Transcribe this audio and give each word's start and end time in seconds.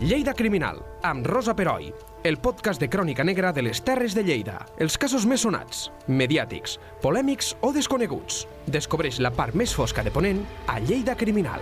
Lleida 0.00 0.32
Criminal, 0.32 0.78
amb 1.04 1.26
Rosa 1.26 1.52
Peroi, 1.52 1.90
el 2.24 2.38
podcast 2.40 2.80
de 2.80 2.86
crònica 2.88 3.20
negra 3.20 3.50
de 3.52 3.60
les 3.60 3.82
Terres 3.84 4.14
de 4.16 4.22
Lleida. 4.24 4.54
Els 4.80 4.94
casos 4.96 5.26
més 5.28 5.42
sonats, 5.44 5.90
mediàtics, 6.08 6.78
polèmics 7.02 7.50
o 7.60 7.68
desconeguts. 7.76 8.46
Descobreix 8.64 9.18
la 9.20 9.28
part 9.28 9.52
més 9.52 9.74
fosca 9.76 10.00
de 10.00 10.08
Ponent 10.14 10.40
a 10.72 10.78
Lleida 10.80 11.12
Criminal. 11.20 11.60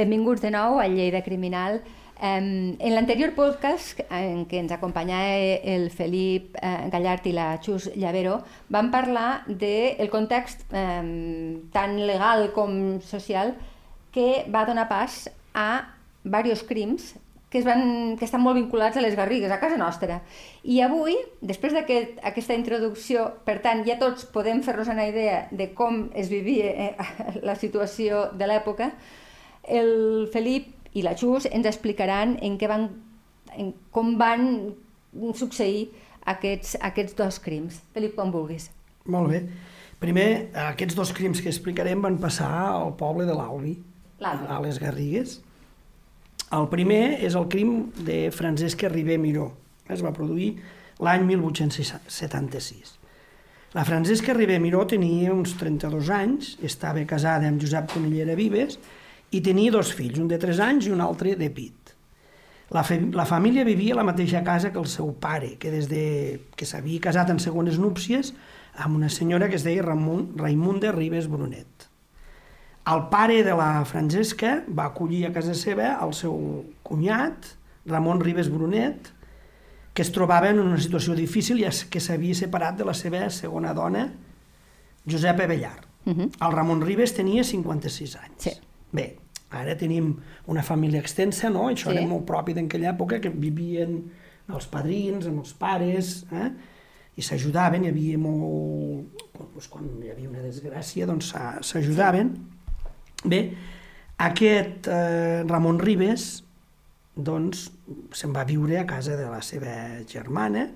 Benvinguts 0.00 0.40
de 0.48 0.54
nou 0.56 0.80
a 0.80 0.88
Lleida 0.88 1.20
Criminal. 1.20 1.82
En 2.16 2.72
l'anterior 2.80 3.36
podcast, 3.36 4.00
en 4.08 4.46
què 4.48 4.64
ens 4.64 4.72
acompanyava 4.72 5.60
el 5.76 5.90
Felip 5.92 6.56
eh, 6.56 6.88
Gallart 6.88 7.28
i 7.28 7.36
la 7.36 7.50
Xus 7.60 7.92
Llavero, 7.92 8.40
vam 8.72 8.88
parlar 8.88 9.42
del 9.44 10.00
de 10.00 10.08
context 10.08 10.64
tant 10.72 11.98
legal 12.08 12.48
com 12.56 12.96
social 13.04 13.58
que 14.16 14.46
va 14.48 14.64
donar 14.64 14.88
pas 14.88 15.26
a 15.52 15.68
diversos 16.24 16.64
crims 16.64 17.12
que, 17.50 17.58
es 17.58 17.64
van, 17.64 18.16
que 18.18 18.24
estan 18.26 18.42
molt 18.42 18.58
vinculats 18.58 18.98
a 18.98 19.02
les 19.04 19.14
Garrigues, 19.16 19.52
a 19.52 19.60
casa 19.62 19.78
nostra. 19.80 20.18
I 20.64 20.80
avui, 20.84 21.14
després 21.40 21.76
d'aquesta 21.76 22.24
aquest, 22.28 22.52
introducció, 22.56 23.26
per 23.46 23.60
tant, 23.64 23.84
ja 23.86 23.98
tots 24.00 24.26
podem 24.34 24.62
fer-nos 24.66 24.90
una 24.92 25.06
idea 25.08 25.46
de 25.52 25.70
com 25.76 26.08
es 26.18 26.28
vivia 26.32 26.72
eh, 26.72 26.90
la 27.46 27.54
situació 27.56 28.26
de 28.36 28.50
l'època, 28.50 28.90
el 29.62 30.26
Felip 30.32 30.96
i 30.96 31.04
la 31.06 31.14
Xus 31.18 31.46
ens 31.52 31.68
explicaran 31.68 32.36
en 32.42 32.58
què 32.58 32.68
van, 32.70 32.88
en 33.54 33.72
com 33.94 34.14
van 34.18 34.74
succeir 35.36 35.88
aquests, 36.26 36.76
aquests 36.82 37.16
dos 37.18 37.40
crims. 37.42 37.80
Felip, 37.94 38.16
quan 38.18 38.32
vulguis. 38.34 38.70
Molt 39.06 39.30
bé. 39.30 39.44
Primer, 40.02 40.50
aquests 40.66 40.96
dos 40.98 41.12
crims 41.16 41.40
que 41.40 41.48
explicarem 41.48 42.02
van 42.04 42.18
passar 42.20 42.50
al 42.66 42.96
poble 42.98 43.24
de 43.24 43.36
l'Albi, 43.36 43.78
a 44.48 44.60
les 44.64 44.78
Garrigues. 44.80 45.40
El 46.56 46.68
primer 46.72 47.18
és 47.26 47.34
el 47.36 47.48
crim 47.52 47.90
de 48.06 48.30
Francesca 48.32 48.88
Ribé 48.88 49.18
Miró. 49.18 49.50
Es 49.92 50.02
va 50.04 50.14
produir 50.14 50.54
l'any 51.02 51.26
1876. 51.26 52.94
La 53.76 53.84
Francesca 53.84 54.32
Ribé 54.32 54.56
Miró 54.62 54.86
tenia 54.88 55.34
uns 55.34 55.56
32 55.60 56.08
anys, 56.14 56.54
estava 56.64 57.02
casada 57.04 57.48
amb 57.50 57.60
Josep 57.60 57.90
Conillera 57.92 58.36
Vives 58.38 58.78
i 59.36 59.42
tenia 59.44 59.74
dos 59.74 59.92
fills, 59.92 60.20
un 60.22 60.30
de 60.30 60.38
3 60.40 60.62
anys 60.64 60.86
i 60.86 60.94
un 60.94 61.02
altre 61.04 61.34
de 61.36 61.50
pit. 61.50 61.92
La, 62.72 62.82
la 63.12 63.26
família 63.28 63.66
vivia 63.66 63.92
a 63.94 64.00
la 64.00 64.06
mateixa 64.06 64.42
casa 64.46 64.72
que 64.72 64.80
el 64.80 64.88
seu 64.90 65.12
pare, 65.20 65.54
que 65.60 65.70
des 65.70 65.90
de 65.90 66.06
que 66.56 66.66
s'havia 66.66 67.02
casat 67.04 67.30
en 67.34 67.42
segones 67.42 67.76
núpcies 67.78 68.32
amb 68.80 68.96
una 68.96 69.10
senyora 69.12 69.50
que 69.50 69.60
es 69.60 69.66
deia 69.66 69.84
Ramon, 69.84 70.32
Raimunda 70.40 70.94
Ribes 70.96 71.28
Brunet. 71.28 71.75
El 72.86 73.08
pare 73.10 73.42
de 73.42 73.54
la 73.58 73.84
Francesca 73.84 74.60
va 74.70 74.86
acollir 74.92 75.24
a 75.26 75.32
casa 75.34 75.56
seva 75.58 75.96
el 76.04 76.12
seu 76.14 76.36
cunyat, 76.86 77.48
Ramon 77.90 78.20
Ribes 78.22 78.50
Brunet, 78.50 79.10
que 79.96 80.04
es 80.04 80.12
trobava 80.14 80.52
en 80.52 80.60
una 80.62 80.78
situació 80.78 81.16
difícil 81.18 81.62
i 81.62 81.66
que 81.90 82.02
s'havia 82.02 82.36
separat 82.38 82.78
de 82.78 82.86
la 82.86 82.94
seva 82.94 83.24
segona 83.34 83.72
dona, 83.74 84.06
Josepa 85.06 85.46
Bellar. 85.46 85.80
Uh 86.04 86.12
-huh. 86.12 86.30
El 86.46 86.52
Ramon 86.52 86.82
Ribes 86.82 87.14
tenia 87.14 87.42
56 87.42 88.16
anys. 88.16 88.42
Sí. 88.42 88.50
Bé, 88.92 89.16
ara 89.50 89.76
tenim 89.76 90.16
una 90.46 90.62
família 90.62 91.00
extensa, 91.00 91.50
no? 91.50 91.68
Això 91.70 91.90
sí. 91.90 91.96
era 91.96 92.06
molt 92.06 92.24
propi 92.24 92.54
d'aquella 92.54 92.92
època, 92.92 93.20
que 93.20 93.30
vivien 93.30 94.04
els 94.48 94.66
padrins, 94.66 95.26
amb 95.26 95.38
els 95.38 95.52
pares, 95.54 96.26
eh? 96.32 96.50
i 97.16 97.22
s'ajudaven, 97.22 97.84
hi 97.84 97.88
havia 97.88 98.18
molt... 98.18 99.22
Doncs 99.36 99.68
quan 99.68 99.84
hi 100.02 100.10
havia 100.10 100.28
una 100.28 100.42
desgràcia, 100.42 101.06
doncs 101.06 101.34
s'ajudaven. 101.60 102.55
Bé, 103.26 103.40
aquest 104.22 104.88
eh, 104.88 105.44
Ramon 105.46 105.80
Ribes, 105.82 106.26
doncs, 107.16 107.66
se'n 108.16 108.34
va 108.34 108.44
viure 108.48 108.78
a 108.80 108.86
casa 108.88 109.16
de 109.18 109.28
la 109.30 109.42
seva 109.44 109.76
germana, 110.08 110.66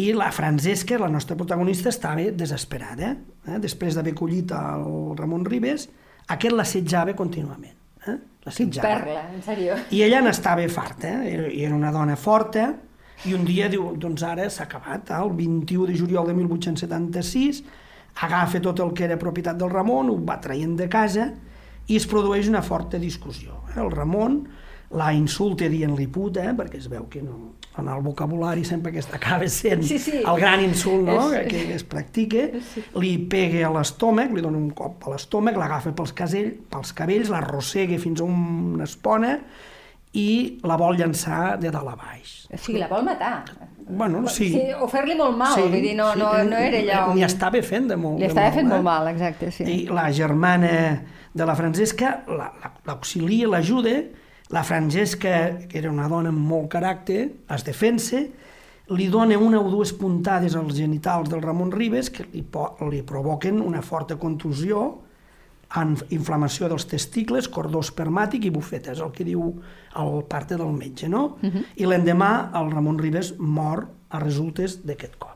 i 0.00 0.12
la 0.16 0.30
Francesca, 0.32 0.96
la 0.98 1.10
nostra 1.12 1.36
protagonista, 1.36 1.90
estava 1.92 2.24
desesperada. 2.32 3.12
Eh? 3.44 3.58
Després 3.60 3.98
d'haver 3.98 4.14
collit 4.16 4.54
el 4.56 4.86
Ramon 5.18 5.44
Ribes, 5.44 5.88
aquest 6.32 6.56
l'assetjava 6.56 7.12
contínuament. 7.18 7.76
Eh? 8.06 8.16
L'assetjava. 8.46 8.88
Perla, 8.88 9.26
en 9.34 9.44
sèrio. 9.44 9.76
I 9.92 10.00
ella 10.06 10.22
n'estava 10.24 10.64
farta, 10.72 11.12
eh? 11.26 11.50
era 11.66 11.76
una 11.76 11.92
dona 11.92 12.16
forta, 12.16 12.70
i 13.28 13.36
un 13.36 13.44
dia 13.46 13.68
diu, 13.70 13.92
doncs 14.00 14.24
ara 14.26 14.48
s'ha 14.50 14.64
acabat, 14.64 15.12
eh? 15.12 15.20
el 15.20 15.36
21 15.36 15.92
de 15.92 15.98
juliol 15.98 16.26
de 16.26 16.34
1876, 16.40 17.62
agafa 18.20 18.60
tot 18.60 18.80
el 18.84 18.92
que 18.92 19.06
era 19.08 19.18
propietat 19.18 19.56
del 19.58 19.70
Ramon, 19.72 20.10
ho 20.12 20.18
va 20.26 20.40
traient 20.40 20.76
de 20.76 20.88
casa, 20.92 21.30
i 21.88 21.96
es 21.98 22.06
produeix 22.06 22.48
una 22.50 22.62
forta 22.62 23.00
discussió. 23.00 23.62
Eh? 23.72 23.80
El 23.80 23.90
Ramon 23.90 24.42
la 24.92 25.12
insulta 25.16 25.68
dient-li 25.72 26.06
puta, 26.12 26.44
eh? 26.44 26.54
perquè 26.56 26.78
es 26.78 26.88
veu 26.92 27.06
que 27.10 27.22
no, 27.24 27.54
en 27.80 27.88
el 27.88 28.02
vocabulari 28.04 28.64
sempre 28.64 28.92
que 28.92 29.00
acaba 29.00 29.48
sent 29.48 29.82
sí, 29.88 29.98
sí. 29.98 30.18
el 30.20 30.40
gran 30.40 30.60
insult 30.60 31.06
no? 31.08 31.32
És... 31.32 31.48
que 31.48 31.74
es 31.74 31.84
practica, 31.84 32.44
sí. 32.74 32.84
li 33.00 33.16
pega 33.32 33.66
a 33.68 33.72
l'estómac, 33.72 34.32
li 34.34 34.44
dona 34.44 34.60
un 34.60 34.70
cop 34.76 35.06
a 35.06 35.14
l'estómac, 35.14 35.56
l'agafa 35.56 35.94
pels, 35.96 36.12
casell, 36.16 36.52
pels 36.70 36.92
cabells, 36.96 37.32
l'arrossega 37.32 37.98
fins 38.02 38.20
a 38.20 38.28
una 38.28 38.88
espona 38.88 39.38
i 40.12 40.58
la 40.68 40.76
vol 40.76 40.98
llançar 41.00 41.56
de 41.60 41.70
dalt 41.72 41.88
a 41.88 41.96
baix. 41.96 42.32
O 42.52 42.58
sigui, 42.60 42.80
la 42.82 42.88
vol 42.90 43.04
matar. 43.06 43.44
Bueno, 43.88 44.26
sí. 44.28 44.50
sí 44.52 44.66
o 44.76 44.86
fer-li 44.88 45.16
molt 45.18 45.36
mal, 45.38 45.54
sí, 45.56 45.64
vull 45.64 45.80
dir, 45.82 45.94
no, 45.98 46.10
sí, 46.12 46.20
no, 46.20 46.30
no 46.48 46.60
era 46.60 46.82
allò... 46.82 47.14
N'hi 47.16 47.24
estava 47.26 47.62
fent 47.66 47.88
de 47.90 47.96
molt 47.98 48.20
Li 48.20 48.28
estava 48.28 48.52
fent 48.54 48.68
eh? 48.68 48.70
molt 48.74 48.86
mal, 48.86 49.08
exacte, 49.10 49.50
sí. 49.54 49.66
I 49.66 49.78
la 49.90 50.06
germana 50.14 50.74
de 51.32 51.48
la 51.48 51.56
Francesca 51.58 52.18
l'auxilia, 52.28 53.48
l'ajuda, 53.50 53.96
la 54.52 54.62
Francesca, 54.68 55.34
que 55.68 55.80
era 55.80 55.90
una 55.90 56.08
dona 56.12 56.30
amb 56.32 56.44
molt 56.44 56.68
caràcter, 56.74 57.22
es 57.56 57.64
defensa, 57.64 58.20
li 58.92 59.06
dona 59.08 59.38
una 59.40 59.60
o 59.62 59.70
dues 59.72 59.94
puntades 59.96 60.54
als 60.58 60.76
genitals 60.76 61.30
del 61.32 61.40
Ramon 61.42 61.72
Ribes 61.72 62.10
que 62.12 62.26
li, 62.28 62.44
li 62.92 63.02
provoquen 63.08 63.62
una 63.64 63.80
forta 63.82 64.18
contusió, 64.20 64.84
inflamació 66.12 66.68
dels 66.68 66.86
testicles, 66.86 67.48
cordó 67.48 67.80
espermàtic 67.80 68.44
i 68.44 68.50
bufetes, 68.52 69.00
el 69.00 69.12
que 69.12 69.24
diu 69.24 69.46
el 69.98 70.24
parte 70.28 70.56
del 70.60 70.72
metge, 70.72 71.08
no? 71.08 71.38
Uh 71.42 71.48
-huh. 71.48 71.64
I 71.76 71.86
l'endemà 71.86 72.50
el 72.54 72.70
Ramon 72.70 72.98
Ribes 72.98 73.34
mor 73.38 73.88
a 74.10 74.18
resultes 74.18 74.84
d'aquest 74.84 75.16
cop. 75.16 75.32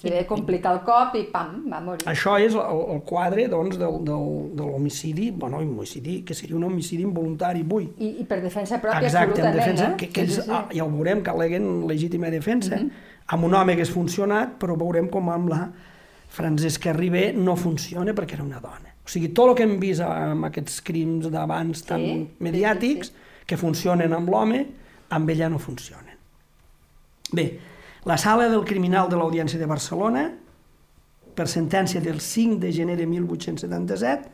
Se 0.00 0.08
ve 0.08 0.24
complicar 0.24 0.72
el 0.72 0.80
cop 0.80 1.14
i 1.18 1.24
pam, 1.28 1.66
va 1.68 1.80
morir. 1.84 2.06
Això 2.08 2.38
és 2.40 2.54
el, 2.56 2.78
el 2.94 3.02
quadre 3.04 3.48
doncs, 3.52 3.76
del, 3.76 3.98
del, 4.06 4.28
de 4.56 4.62
l'homicidi, 4.64 5.30
bueno, 5.30 5.58
homicidi, 5.58 6.22
que 6.24 6.32
seria 6.34 6.56
un 6.56 6.64
homicidi 6.64 7.02
involuntari, 7.02 7.62
vull. 7.62 7.90
I, 7.98 8.14
i 8.22 8.24
per 8.24 8.40
defensa 8.40 8.80
pròpia, 8.80 9.10
Exacte, 9.10 9.42
absolutament, 9.42 9.58
defensa, 9.58 9.90
eh? 9.90 9.96
que, 10.00 10.08
que 10.08 10.22
ells, 10.22 10.34
sí, 10.34 10.46
sí. 10.46 10.78
ja 10.78 10.86
ho 10.86 10.90
veurem, 10.94 11.20
que 11.22 11.30
aleguen 11.30 11.86
legítima 11.86 12.30
defensa, 12.30 12.76
mm 12.76 12.86
-hmm. 12.86 12.90
amb 13.26 13.44
un 13.44 13.54
home 13.54 13.76
que 13.76 13.82
és 13.82 13.90
funcionat, 13.90 14.56
però 14.58 14.78
veurem 14.78 15.10
com 15.10 15.28
amb 15.28 15.48
la 15.48 15.68
Francesca 16.28 16.92
Ribé 16.92 17.32
no 17.34 17.56
funciona 17.56 18.14
perquè 18.14 18.34
era 18.34 18.44
una 18.44 18.60
dona. 18.60 18.89
O 19.10 19.12
sigui, 19.12 19.32
tot 19.34 19.50
el 19.50 19.56
que 19.58 19.64
hem 19.66 19.72
vist 19.82 20.04
amb 20.06 20.46
aquests 20.46 20.76
crims 20.86 21.24
d'abans 21.34 21.80
tan 21.82 22.02
sí, 22.04 22.12
mediàtics, 22.46 23.08
sí, 23.10 23.16
sí. 23.16 23.46
que 23.50 23.56
funcionen 23.58 24.12
amb 24.14 24.30
l'home, 24.30 24.60
amb 25.10 25.32
ella 25.34 25.48
no 25.50 25.58
funcionen. 25.58 26.14
Bé, 27.34 27.46
la 28.06 28.14
sala 28.22 28.46
del 28.52 28.62
criminal 28.62 29.10
de 29.10 29.18
l'Audiència 29.18 29.58
de 29.58 29.66
Barcelona, 29.66 30.28
per 31.34 31.48
sentència 31.50 31.98
del 32.04 32.20
5 32.22 32.60
de 32.62 32.70
gener 32.70 32.94
de 33.00 33.08
1877, 33.10 34.30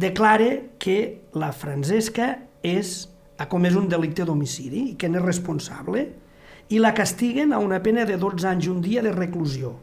declara 0.00 0.48
que 0.80 0.96
la 1.36 1.52
Francesca 1.52 2.30
és, 2.64 3.04
ha 3.36 3.50
comès 3.52 3.76
un 3.76 3.92
delicte 3.92 4.24
d'homicidi 4.24 4.86
i 4.94 4.96
que 4.96 5.12
n'és 5.12 5.28
responsable 5.28 6.06
i 6.72 6.80
la 6.80 6.94
castiguen 6.96 7.52
a 7.52 7.60
una 7.60 7.82
pena 7.84 8.08
de 8.08 8.16
12 8.16 8.48
anys 8.48 8.64
i 8.64 8.72
un 8.72 8.80
dia 8.80 9.04
de 9.04 9.12
reclusió, 9.12 9.76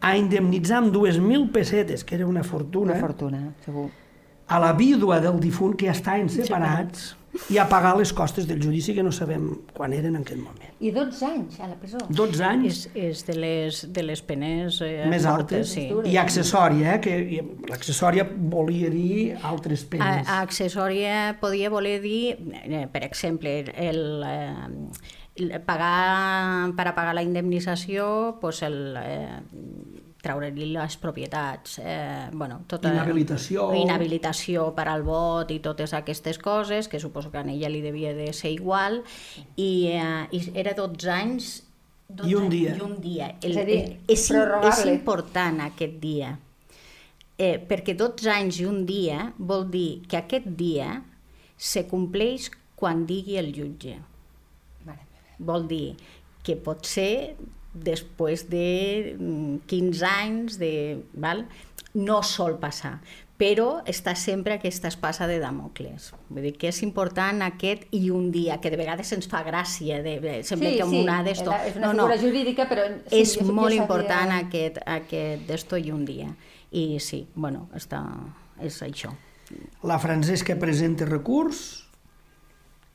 a 0.00 0.16
indemnitzar 0.16 0.82
amb 0.82 0.94
2.000 0.94 1.50
pessetes, 1.52 2.04
que 2.04 2.16
era 2.16 2.26
una 2.26 2.44
fortuna, 2.44 2.92
una 2.92 3.00
fortuna 3.00 3.40
segur. 3.64 3.88
a 4.48 4.58
la 4.58 4.72
vídua 4.72 5.20
del 5.20 5.40
difunt 5.40 5.76
que 5.76 5.86
ja 5.86 5.96
estaven 5.96 6.28
separats, 6.32 7.14
i 7.52 7.58
a 7.60 7.68
pagar 7.70 7.94
les 7.98 8.10
costes 8.12 8.46
del 8.48 8.60
judici 8.62 8.94
que 8.96 9.02
no 9.04 9.12
sabem 9.14 9.44
quan 9.76 9.92
eren 9.94 10.16
en 10.16 10.24
aquest 10.24 10.40
moment. 10.40 10.72
I 10.80 10.90
12 10.94 11.26
anys 11.28 11.58
a 11.60 11.68
la 11.70 11.76
presó. 11.78 12.00
12 12.08 12.44
anys. 12.44 12.80
És, 12.88 13.20
és 13.20 13.22
de, 13.28 13.36
les, 13.38 13.80
de 13.94 14.04
les 14.04 14.22
penes 14.26 14.80
eh, 14.84 15.04
més 15.10 15.26
altes. 15.28 15.74
Sí. 15.76 15.86
I 16.08 16.18
accessòria, 16.20 16.96
eh, 16.96 17.00
que 17.04 17.42
l'accessòria 17.70 18.26
volia 18.26 18.90
dir 18.92 19.36
altres 19.46 19.84
penes. 19.88 20.26
A, 20.26 20.40
accessòria 20.42 21.36
podia 21.40 21.70
voler 21.70 21.98
dir, 22.04 22.22
eh, 22.64 22.86
per 22.90 23.04
exemple, 23.06 23.60
el, 23.76 24.02
eh, 24.26 25.60
pagar, 25.64 26.72
per 26.74 26.88
a 26.88 26.94
pagar 26.96 27.14
la 27.14 27.22
indemnització, 27.22 28.38
pues 28.40 28.62
el, 28.66 28.96
eh, 28.98 29.38
treure-li 30.22 30.66
les 30.72 30.96
propietats, 30.98 31.78
eh, 31.78 32.28
bueno, 32.32 32.62
tota, 32.66 32.90
inhabilitació. 32.90 33.68
inhabilitació 33.78 34.74
per 34.74 34.88
al 34.88 35.04
vot 35.06 35.50
i 35.54 35.60
totes 35.62 35.94
aquestes 35.94 36.38
coses, 36.42 36.88
que 36.88 36.98
suposo 36.98 37.30
que 37.30 37.38
a 37.38 37.46
ella 37.46 37.68
li 37.68 37.80
devia 37.80 38.14
de 38.14 38.32
ser 38.32 38.50
igual, 38.50 39.04
i, 39.56 39.88
eh, 39.94 40.26
i 40.32 40.42
era 40.54 40.74
12 40.74 41.10
anys 41.10 41.64
12 42.08 42.30
I 42.30 42.34
un 42.34 42.48
dia. 42.48 42.74
I 42.74 42.80
un 42.80 43.00
dia. 43.00 43.26
El, 43.42 43.52
és 43.52 43.56
a 43.60 43.64
dir, 43.68 43.80
és, 44.08 44.30
és 44.32 44.84
important 44.88 45.60
aquest 45.60 45.98
dia. 46.00 46.38
eh, 47.38 47.60
perquè 47.68 47.94
12 47.94 48.26
anys 48.32 48.56
i 48.58 48.64
un 48.66 48.84
dia 48.86 49.32
vol 49.38 49.68
dir 49.70 50.02
que 50.10 50.16
aquest 50.18 50.48
dia 50.58 51.04
se 51.56 51.84
compleix 51.86 52.48
quan 52.74 53.04
digui 53.06 53.36
el 53.38 53.52
jutge. 53.54 53.94
Vale. 54.86 55.04
Vol 55.38 55.68
dir 55.70 55.96
que 56.42 56.56
pot 56.56 56.84
ser 56.86 57.36
després 57.84 58.46
de 58.50 59.16
15 59.18 59.66
mm, 59.68 60.10
anys, 60.10 60.58
de, 60.60 60.72
val? 61.14 61.46
no 61.98 62.20
sol 62.22 62.58
passar, 62.60 62.98
però 63.38 63.78
està 63.88 64.12
sempre 64.18 64.56
aquesta 64.56 64.90
espasa 64.90 65.28
de 65.30 65.38
Damocles. 65.38 66.10
Vull 66.28 66.48
dir 66.48 66.52
que 66.58 66.72
és 66.72 66.80
important 66.82 67.44
aquest 67.46 67.86
i 67.94 68.08
un 68.14 68.32
dia, 68.34 68.58
que 68.60 68.72
de 68.74 68.80
vegades 68.80 69.12
ens 69.14 69.30
fa 69.30 69.44
gràcia, 69.46 70.00
de, 70.02 70.16
de 70.22 70.34
sembla 70.46 70.72
sí, 70.72 70.80
que 70.80 70.88
sí, 70.90 71.00
una 71.04 71.20
d'esto... 71.26 71.54
és 71.54 71.78
una 71.78 71.92
no, 71.92 71.94
figura 71.94 72.16
no, 72.16 72.22
jurídica, 72.22 72.68
però... 72.70 72.88
Sí, 73.06 73.22
és 73.22 73.36
jo, 73.38 73.46
molt 73.46 73.76
jo 73.76 73.84
important 73.84 74.34
sabia... 74.34 74.44
aquest, 74.48 74.82
aquest 74.98 75.46
d'esto 75.48 75.78
i 75.78 75.94
un 75.94 76.04
dia. 76.08 76.28
I 76.74 76.98
sí, 77.00 77.22
bueno, 77.34 77.68
està, 77.78 78.02
és 78.60 78.82
això. 78.84 79.14
La 79.86 79.96
Francesca 80.02 80.58
presenta 80.60 81.06
recurs 81.08 81.87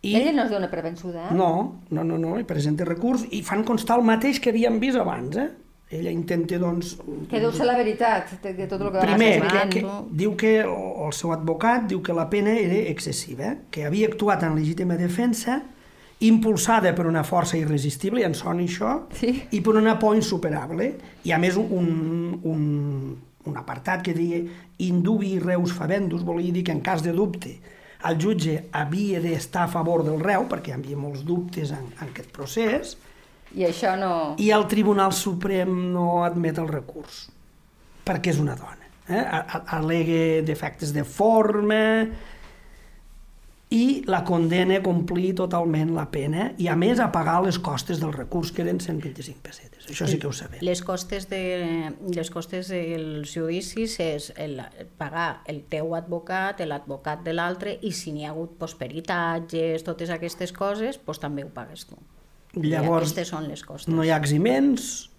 i... 0.03 0.17
Ella 0.19 0.33
no 0.35 0.44
es 0.44 0.51
dona 0.51 0.67
per 0.67 0.81
vençuda, 0.83 1.29
eh? 1.29 1.35
No, 1.35 1.50
no, 1.95 2.03
no, 2.03 2.17
no, 2.19 2.35
i 2.35 2.44
presenta 2.47 2.83
recurs 2.83 3.23
i 3.31 3.39
fan 3.47 3.63
constar 3.63 3.95
el 4.01 4.03
mateix 4.03 4.41
que 4.44 4.51
havíem 4.51 4.81
vist 4.81 5.00
abans, 5.00 5.38
eh? 5.39 5.50
Ella 5.94 6.11
intenta, 6.11 6.57
doncs... 6.59 6.95
Que 7.29 7.39
deu 7.39 7.53
ser 7.53 7.67
la 7.69 7.75
veritat 7.77 8.33
de, 8.41 8.65
tot 8.67 8.81
el 8.81 8.89
que 8.91 9.03
Primer, 9.05 9.33
va 9.44 9.65
que, 9.71 9.83
diu 10.23 10.33
que 10.39 10.53
el, 10.65 11.13
seu 11.15 11.31
advocat 11.35 11.85
diu 11.91 12.01
que 12.03 12.15
la 12.17 12.25
pena 12.31 12.55
era 12.57 12.81
excessiva, 12.91 13.51
eh? 13.51 13.59
que 13.71 13.85
havia 13.88 14.09
actuat 14.09 14.44
en 14.44 14.57
legítima 14.57 14.97
defensa 15.00 15.61
impulsada 16.23 16.91
per 16.97 17.05
una 17.07 17.23
força 17.27 17.59
irresistible, 17.59 18.23
i 18.23 18.25
en 18.27 18.35
sona 18.35 18.63
això, 18.65 18.95
sí. 19.15 19.35
i 19.51 19.61
per 19.63 19.77
una 19.79 19.95
por 20.01 20.17
insuperable. 20.17 20.89
I 21.27 21.35
a 21.35 21.39
més 21.39 21.59
un, 21.59 22.41
un, 22.41 22.65
un 23.45 23.59
apartat 23.59 24.03
que 24.03 24.15
digui 24.17 24.41
indubi 24.88 25.38
reus 25.44 25.75
favendus, 25.75 26.25
volia 26.27 26.51
dir 26.55 26.65
que 26.67 26.75
en 26.75 26.83
cas 26.83 27.05
de 27.05 27.15
dubte 27.15 27.57
el 28.09 28.19
jutge 28.19 28.57
havia 28.75 29.21
d'estar 29.23 29.67
a 29.67 29.71
favor 29.71 30.03
del 30.05 30.19
reu, 30.23 30.47
perquè 30.51 30.73
hi 30.73 30.77
havia 30.77 31.00
molts 31.00 31.23
dubtes 31.27 31.71
en, 31.75 31.89
en 32.00 32.09
aquest 32.09 32.31
procés, 32.35 32.95
i 33.53 33.67
això 33.67 33.94
no... 34.00 34.13
I 34.41 34.50
el 34.55 34.65
Tribunal 34.69 35.13
Suprem 35.13 35.73
no 35.94 36.23
admet 36.25 36.57
el 36.61 36.69
recurs, 36.71 37.27
perquè 38.05 38.33
és 38.33 38.41
una 38.41 38.55
dona. 38.57 38.79
Eh? 39.03 39.21
Al·legue 39.77 40.41
defectes 40.47 40.94
de 40.95 41.03
forma 41.05 41.83
i 43.73 44.03
la 44.05 44.21
condena 44.25 44.77
a 44.77 44.83
complir 44.85 45.31
totalment 45.37 45.95
la 45.95 46.05
pena 46.13 46.51
i 46.61 46.67
a 46.69 46.75
més 46.77 46.99
a 47.01 47.07
pagar 47.13 47.39
les 47.45 47.57
costes 47.57 48.01
del 48.01 48.13
recurs 48.13 48.51
que 48.53 48.61
eren 48.61 48.77
125 48.83 49.41
pessetes. 49.41 49.87
Això 49.89 50.05
sí 50.09 50.19
que 50.21 50.29
ho 50.29 50.33
sabem. 50.35 50.61
Les 50.61 50.83
costes, 50.85 51.25
de, 51.31 51.41
les 52.13 52.29
costes 52.33 52.69
dels 52.69 53.33
judicis 53.33 53.97
és 54.03 54.29
el, 54.37 54.61
pagar 54.99 55.41
el 55.49 55.63
teu 55.73 55.95
advocat, 55.97 56.61
l'advocat 56.69 57.25
de 57.25 57.33
l'altre 57.33 57.75
i 57.81 57.91
si 57.97 58.13
n'hi 58.13 58.27
ha 58.27 58.31
hagut 58.35 58.53
posperitatges, 58.61 59.85
totes 59.87 60.13
aquestes 60.13 60.53
coses, 60.53 61.01
doncs 61.01 61.23
també 61.23 61.47
ho 61.47 61.49
pagues 61.53 61.87
tu. 61.89 61.97
Llavors, 62.61 63.09
aquestes 63.09 63.33
són 63.33 63.49
les 63.49 63.65
costes. 63.65 63.89
no 63.89 64.05
hi 64.05 64.13
ha 64.13 64.21
eximents, 64.21 65.09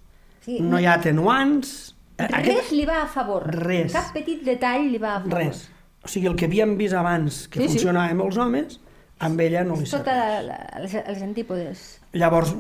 sí, 0.47 0.61
no, 0.61 0.77
no 0.77 0.83
hi 0.83 0.87
ha 0.87 0.95
atenuants... 1.01 1.75
Res 2.15 2.31
Aquest... 2.39 2.69
li 2.71 2.85
va 2.87 3.01
a 3.03 3.07
favor. 3.11 3.49
Res. 3.51 3.91
Cap 3.91 4.13
petit 4.15 4.45
detall 4.47 4.85
li 4.87 5.01
va 5.03 5.17
a 5.17 5.23
favor. 5.25 5.41
Res. 5.41 5.65
O 6.05 6.11
sigui, 6.11 6.29
el 6.29 6.37
que 6.37 6.49
havíem 6.51 6.77
vist 6.81 6.97
abans, 6.99 7.47
que 7.49 7.63
sí, 7.63 7.71
funcionava 7.73 8.11
sí. 8.11 8.17
amb 8.17 8.27
els 8.27 8.41
homes, 8.41 8.81
amb 9.25 9.41
ella 9.41 9.63
no 9.65 9.79
li 9.79 9.87
serveix. 9.89 10.05
Tota 10.05 10.43
la, 10.45 10.59
les, 10.83 10.97
els 11.01 11.23
antípodes. 11.25 11.85
Llavors, 12.19 12.53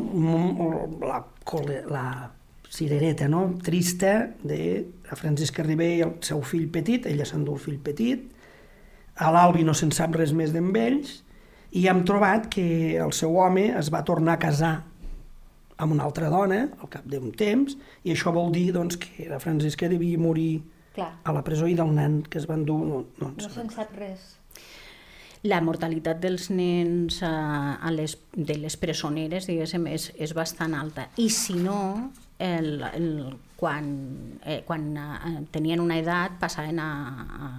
la, 1.04 1.20
la 1.92 2.06
cirereta, 2.74 3.28
no?, 3.28 3.44
trista 3.62 4.14
de 4.42 4.62
la 5.10 5.18
Francisca 5.18 5.62
Ribé 5.66 5.90
i 5.98 6.00
el 6.06 6.16
seu 6.26 6.40
fill 6.46 6.70
petit, 6.72 7.06
ella 7.10 7.26
s'endú 7.28 7.58
el 7.58 7.62
fill 7.62 7.78
petit, 7.84 8.24
a 9.14 9.30
l'Albi 9.30 9.62
no 9.66 9.76
se'n 9.76 9.92
sap 9.94 10.16
res 10.18 10.32
més 10.34 10.54
d'en 10.54 10.72
ells, 10.80 11.20
i 11.74 11.86
hem 11.90 12.02
trobat 12.06 12.48
que 12.50 12.96
el 13.02 13.12
seu 13.14 13.36
home 13.42 13.68
es 13.78 13.90
va 13.90 14.04
tornar 14.06 14.36
a 14.36 14.42
casar 14.42 14.74
amb 15.76 15.94
una 15.94 16.04
altra 16.06 16.30
dona 16.30 16.68
al 16.80 16.90
cap 16.90 17.06
d'un 17.10 17.32
temps, 17.34 17.74
i 18.06 18.14
això 18.14 18.32
vol 18.34 18.52
dir 18.54 18.68
doncs, 18.74 18.98
que 18.98 19.26
la 19.30 19.40
Francisca 19.42 19.90
devia 19.90 20.18
morir 20.18 20.62
Clar. 20.94 21.10
a 21.24 21.32
la 21.34 21.42
presó 21.42 21.66
i 21.66 21.74
del 21.74 21.90
nen 21.90 22.20
que 22.22 22.38
es 22.38 22.44
van 22.46 22.64
dur 22.68 22.78
no, 22.86 23.00
no, 23.18 23.30
no 23.34 23.48
se'n 23.50 23.70
sap 23.74 23.90
res. 23.98 24.36
La 25.44 25.58
mortalitat 25.60 26.20
dels 26.22 26.46
nens 26.54 27.18
a, 27.26 27.32
a 27.76 27.90
les, 27.92 28.14
de 28.32 28.54
les 28.56 28.76
presoneres, 28.80 29.48
diguéssim, 29.50 29.88
és, 29.90 30.06
és 30.16 30.32
bastant 30.32 30.72
alta. 30.78 31.08
I 31.20 31.26
si 31.34 31.58
no, 31.58 32.12
el, 32.38 32.78
el, 32.94 33.10
quan, 33.58 33.90
eh, 34.40 34.62
quan 34.64 34.86
eh, 34.96 35.34
tenien 35.52 35.82
una 35.82 35.98
edat 36.00 36.38
passaven 36.40 36.80
a, 36.80 36.88
a, 37.18 37.50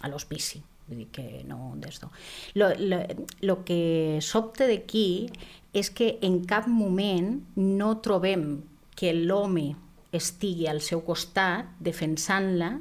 a 0.00 0.12
l'hospici 0.12 0.62
vull 0.86 1.02
dir 1.02 1.08
que 1.10 1.42
no 1.46 1.74
d'esto. 1.82 2.10
Lo, 2.54 2.70
lo, 2.78 3.00
lo 3.42 3.56
que 3.66 4.20
sobte 4.22 4.68
d'aquí 4.70 5.26
és 5.76 5.90
que 5.90 6.16
en 6.22 6.44
cap 6.46 6.68
moment 6.70 7.40
no 7.58 7.96
trobem 8.04 8.62
que 8.96 9.12
l'home 9.12 9.74
estigui 10.16 10.68
al 10.70 10.82
seu 10.84 11.02
costat 11.06 11.72
defensant-la, 11.80 12.72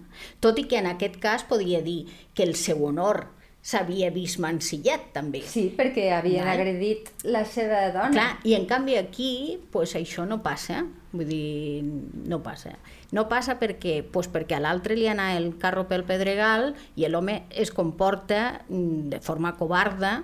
tot 0.44 0.60
i 0.60 0.68
que 0.70 0.80
en 0.82 0.90
aquest 0.92 1.20
cas 1.22 1.46
podria 1.48 1.82
dir 1.86 2.06
que 2.34 2.44
el 2.48 2.56
seu 2.60 2.84
honor 2.88 3.28
s'havia 3.66 4.12
vist 4.14 4.38
mancillat 4.44 5.10
també. 5.16 5.42
Sí, 5.50 5.72
perquè 5.74 6.12
havien 6.14 6.46
Val? 6.46 6.54
agredit 6.54 7.10
la 7.26 7.42
seva 7.50 7.88
dona. 7.96 8.12
Clar, 8.14 8.30
i 8.46 8.54
en 8.58 8.68
canvi 8.70 9.00
aquí 9.00 9.32
pues, 9.74 9.96
això 9.98 10.28
no 10.30 10.42
passa, 10.46 10.84
vull 11.16 11.26
dir, 11.32 11.82
no 12.30 12.44
passa. 12.46 12.76
No 13.16 13.26
passa 13.32 13.58
perquè, 13.58 14.04
pues 14.06 14.30
perquè 14.30 14.60
a 14.60 14.62
l'altre 14.62 14.98
li 15.00 15.10
anà 15.10 15.32
el 15.40 15.56
carro 15.62 15.88
pel 15.90 16.06
pedregal 16.06 16.74
i 16.96 17.08
l'home 17.10 17.44
es 17.50 17.74
comporta 17.74 18.62
mm, 18.68 19.10
de 19.16 19.22
forma 19.26 19.56
covarda 19.58 20.20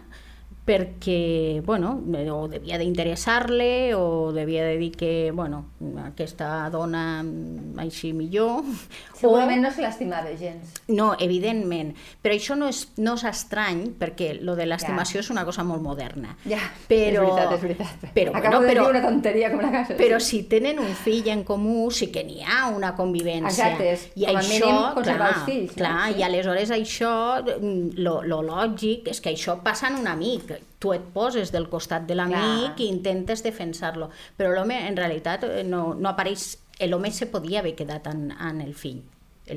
perquè, 0.66 1.62
bueno, 1.66 1.96
o 2.36 2.48
devia 2.48 2.78
d'interessar-le 2.78 3.96
o 3.98 4.32
devia 4.32 4.64
de 4.68 4.78
dir 4.78 4.92
que, 4.94 5.32
bueno, 5.34 5.66
aquesta 6.06 6.70
dona 6.70 7.24
així 7.82 8.12
millor. 8.14 8.62
Segurament 9.18 9.60
o... 9.60 9.66
no 9.66 9.72
se 9.74 9.82
l'estimava 9.82 10.32
gens. 10.38 10.76
No, 10.94 11.12
evidentment. 11.20 11.96
Però 12.22 12.38
això 12.38 12.56
no 12.58 12.70
és, 12.70 12.84
no 13.02 13.16
és 13.18 13.26
estrany, 13.28 13.88
perquè 13.98 14.36
lo 14.40 14.56
de 14.60 14.68
l'estimació 14.70 15.20
ja. 15.20 15.26
és 15.26 15.32
una 15.34 15.46
cosa 15.48 15.66
molt 15.66 15.82
moderna. 15.82 16.36
Ja, 16.46 16.62
però, 16.90 17.26
és 17.26 17.34
veritat, 17.34 17.56
és 17.58 17.66
veritat. 17.66 18.06
Però, 18.14 18.36
Acabo 18.38 18.62
bueno, 18.62 18.68
de 18.68 18.72
però, 18.72 18.86
dir 18.86 18.96
una 18.96 19.04
tonteria 19.08 19.52
com 19.54 19.66
la 19.66 19.74
casa. 19.74 19.98
Però 19.98 20.22
si 20.22 20.44
tenen 20.52 20.80
un 20.84 20.94
fill 20.94 21.32
en 21.34 21.44
comú, 21.48 21.90
sí 21.90 22.12
que 22.14 22.24
n'hi 22.28 22.46
ha 22.46 22.68
una 22.70 22.94
convivència. 22.98 23.74
Exacte, 23.74 24.14
I 24.14 24.30
com 24.30 24.42
això, 24.44 24.70
a 24.70 24.94
mínim 24.94 25.10
clar, 25.10 25.32
els 25.32 25.44
fills. 25.50 25.76
Clar, 25.82 25.96
no? 25.98 26.14
sí. 26.14 26.22
i 26.22 26.28
aleshores 26.30 26.76
això, 26.78 27.14
lo, 27.98 28.20
lo 28.30 28.42
lògic 28.46 29.10
és 29.12 29.22
que 29.24 29.34
això 29.34 29.58
passa 29.66 29.90
en 29.90 29.98
un 30.04 30.10
amic, 30.12 30.51
tu 30.80 30.94
et 30.96 31.06
poses 31.14 31.52
del 31.54 31.70
costat 31.70 32.08
de 32.10 32.18
l'amic 32.18 32.82
i 32.82 32.90
intentes 32.90 33.44
defensar-lo. 33.46 34.10
Però 34.38 34.52
l'home, 34.54 34.78
en 34.88 35.00
realitat, 35.00 35.48
eh, 35.48 35.64
no, 35.68 35.92
no 35.96 36.14
apareix... 36.14 36.54
L'home 36.82 37.12
se 37.14 37.28
podia 37.30 37.60
haver 37.60 37.76
quedat 37.78 38.08
en, 38.10 38.32
en 38.34 38.62
el 38.64 38.74
fill. 38.74 39.04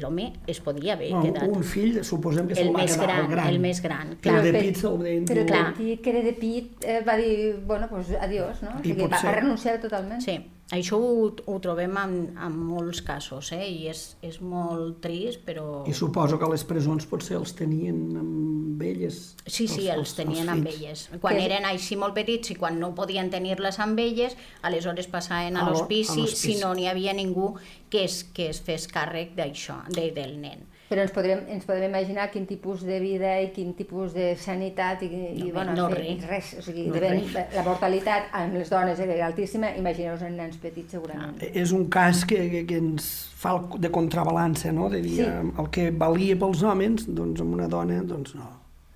L'home 0.01 0.27
es 0.51 0.59
podia 0.65 0.93
haver 0.95 1.11
no, 1.13 1.23
quedat... 1.25 1.49
Un 1.49 1.65
fill, 1.65 2.01
suposem 2.05 2.49
que 2.51 2.57
se'l 2.59 2.73
va 2.75 2.83
més 2.83 2.97
gran, 3.01 3.21
el 3.23 3.31
gran. 3.31 3.49
El 3.53 3.61
més 3.63 3.81
gran, 3.85 4.17
clar. 4.17 4.41
Però 4.41 4.43
de 4.45 4.53
Pit 4.59 4.81
se'l 4.81 4.99
va 5.01 5.15
Però 5.31 5.45
clar. 5.49 5.63
Que 5.79 6.13
era 6.13 6.25
de 6.25 6.35
Pit, 6.37 6.85
eh, 6.85 7.01
va 7.07 7.17
dir, 7.21 7.55
bueno, 7.65 7.89
pues 7.89 8.13
adiós, 8.19 8.61
no? 8.65 8.75
O 8.81 8.83
sigui, 8.83 9.07
va, 9.07 9.21
va 9.23 9.37
renunciar 9.39 9.79
totalment. 9.81 10.21
Sí, 10.25 10.37
això 10.73 10.97
ho, 10.97 11.29
ho 11.47 11.55
trobem 11.61 11.93
en, 12.01 12.15
en 12.41 12.55
molts 12.57 13.03
casos, 13.05 13.51
eh? 13.53 13.67
i 13.69 13.89
és, 13.91 14.17
és 14.25 14.41
molt 14.41 15.01
trist, 15.05 15.43
però... 15.45 15.83
I 15.87 15.93
suposo 15.95 16.39
que 16.41 16.49
les 16.51 16.65
presons 16.65 17.05
potser 17.11 17.37
els 17.37 17.53
tenien 17.59 17.99
amb 18.17 18.83
elles. 18.83 19.37
Sí, 19.47 19.69
sí, 19.69 19.89
els, 19.89 19.99
els 20.01 20.15
tenien 20.17 20.49
els 20.49 20.55
amb 20.55 20.71
elles. 20.73 21.05
Quan 21.21 21.37
Que- 21.37 21.45
eren 21.51 21.69
així 21.69 21.99
molt 22.01 22.17
petits 22.17 22.55
i 22.55 22.59
quan 22.59 22.81
no 22.81 22.95
podien 22.97 23.29
tenir-les 23.31 23.79
amb 23.85 24.01
elles, 24.01 24.37
aleshores 24.63 25.07
passaven 25.13 25.57
a 25.61 25.69
l'hospici. 25.69 26.27
si 26.33 26.57
no 26.63 26.73
n'hi 26.75 26.89
havia 26.89 27.13
ningú 27.13 27.55
que 27.91 28.05
es, 28.09 28.25
que 28.25 28.49
es 28.51 28.63
fes 28.65 28.89
càrrec 28.89 29.37
d'això, 29.37 29.83
de, 29.93 30.11
del 30.17 30.39
nen. 30.41 30.65
Però 30.95 31.03
ens 31.03 31.11
podrem, 31.11 31.41
ens 31.51 31.65
podem 31.67 31.89
imaginar 31.89 32.29
quin 32.31 32.45
tipus 32.47 32.85
de 32.87 33.01
vida 33.03 33.33
i 33.43 33.49
quin 33.51 33.73
tipus 33.75 34.13
de 34.15 34.37
sanitat 34.39 35.01
i, 35.03 35.09
i 35.11 35.49
No, 35.49 35.53
bueno, 35.57 35.73
no 35.75 35.89
res. 35.91 36.23
res. 36.29 36.53
O 36.61 36.63
sigui, 36.63 36.85
No 36.87 36.95
de 36.95 37.01
ben, 37.03 37.19
res. 37.35 37.49
la 37.57 37.65
mortalitat 37.67 38.29
amb 38.33 38.55
les 38.55 38.71
dones 38.71 39.01
era 39.03 39.27
altíssima, 39.27 39.73
imagineu-vos 39.77 40.23
en 40.23 40.37
nens 40.39 40.57
petits 40.63 40.93
segurament. 40.95 41.35
Eh, 41.43 41.51
És 41.65 41.73
un 41.75 41.89
cas 41.91 42.23
que, 42.25 42.39
que, 42.53 42.61
que 42.69 42.77
ens 42.79 43.09
fa 43.35 43.57
de 43.77 43.91
contrabalança, 43.91 44.71
no? 44.73 44.89
De 44.89 45.03
dir, 45.03 45.17
Sí. 45.17 45.23
eh, 45.27 45.43
el 45.59 45.71
que 45.75 45.91
valia 45.91 46.39
pels 46.39 46.63
homes, 46.63 47.09
doncs 47.09 47.41
amb 47.43 47.55
una 47.59 47.67
dona, 47.67 47.99
doncs 48.07 48.37
no. 48.37 48.47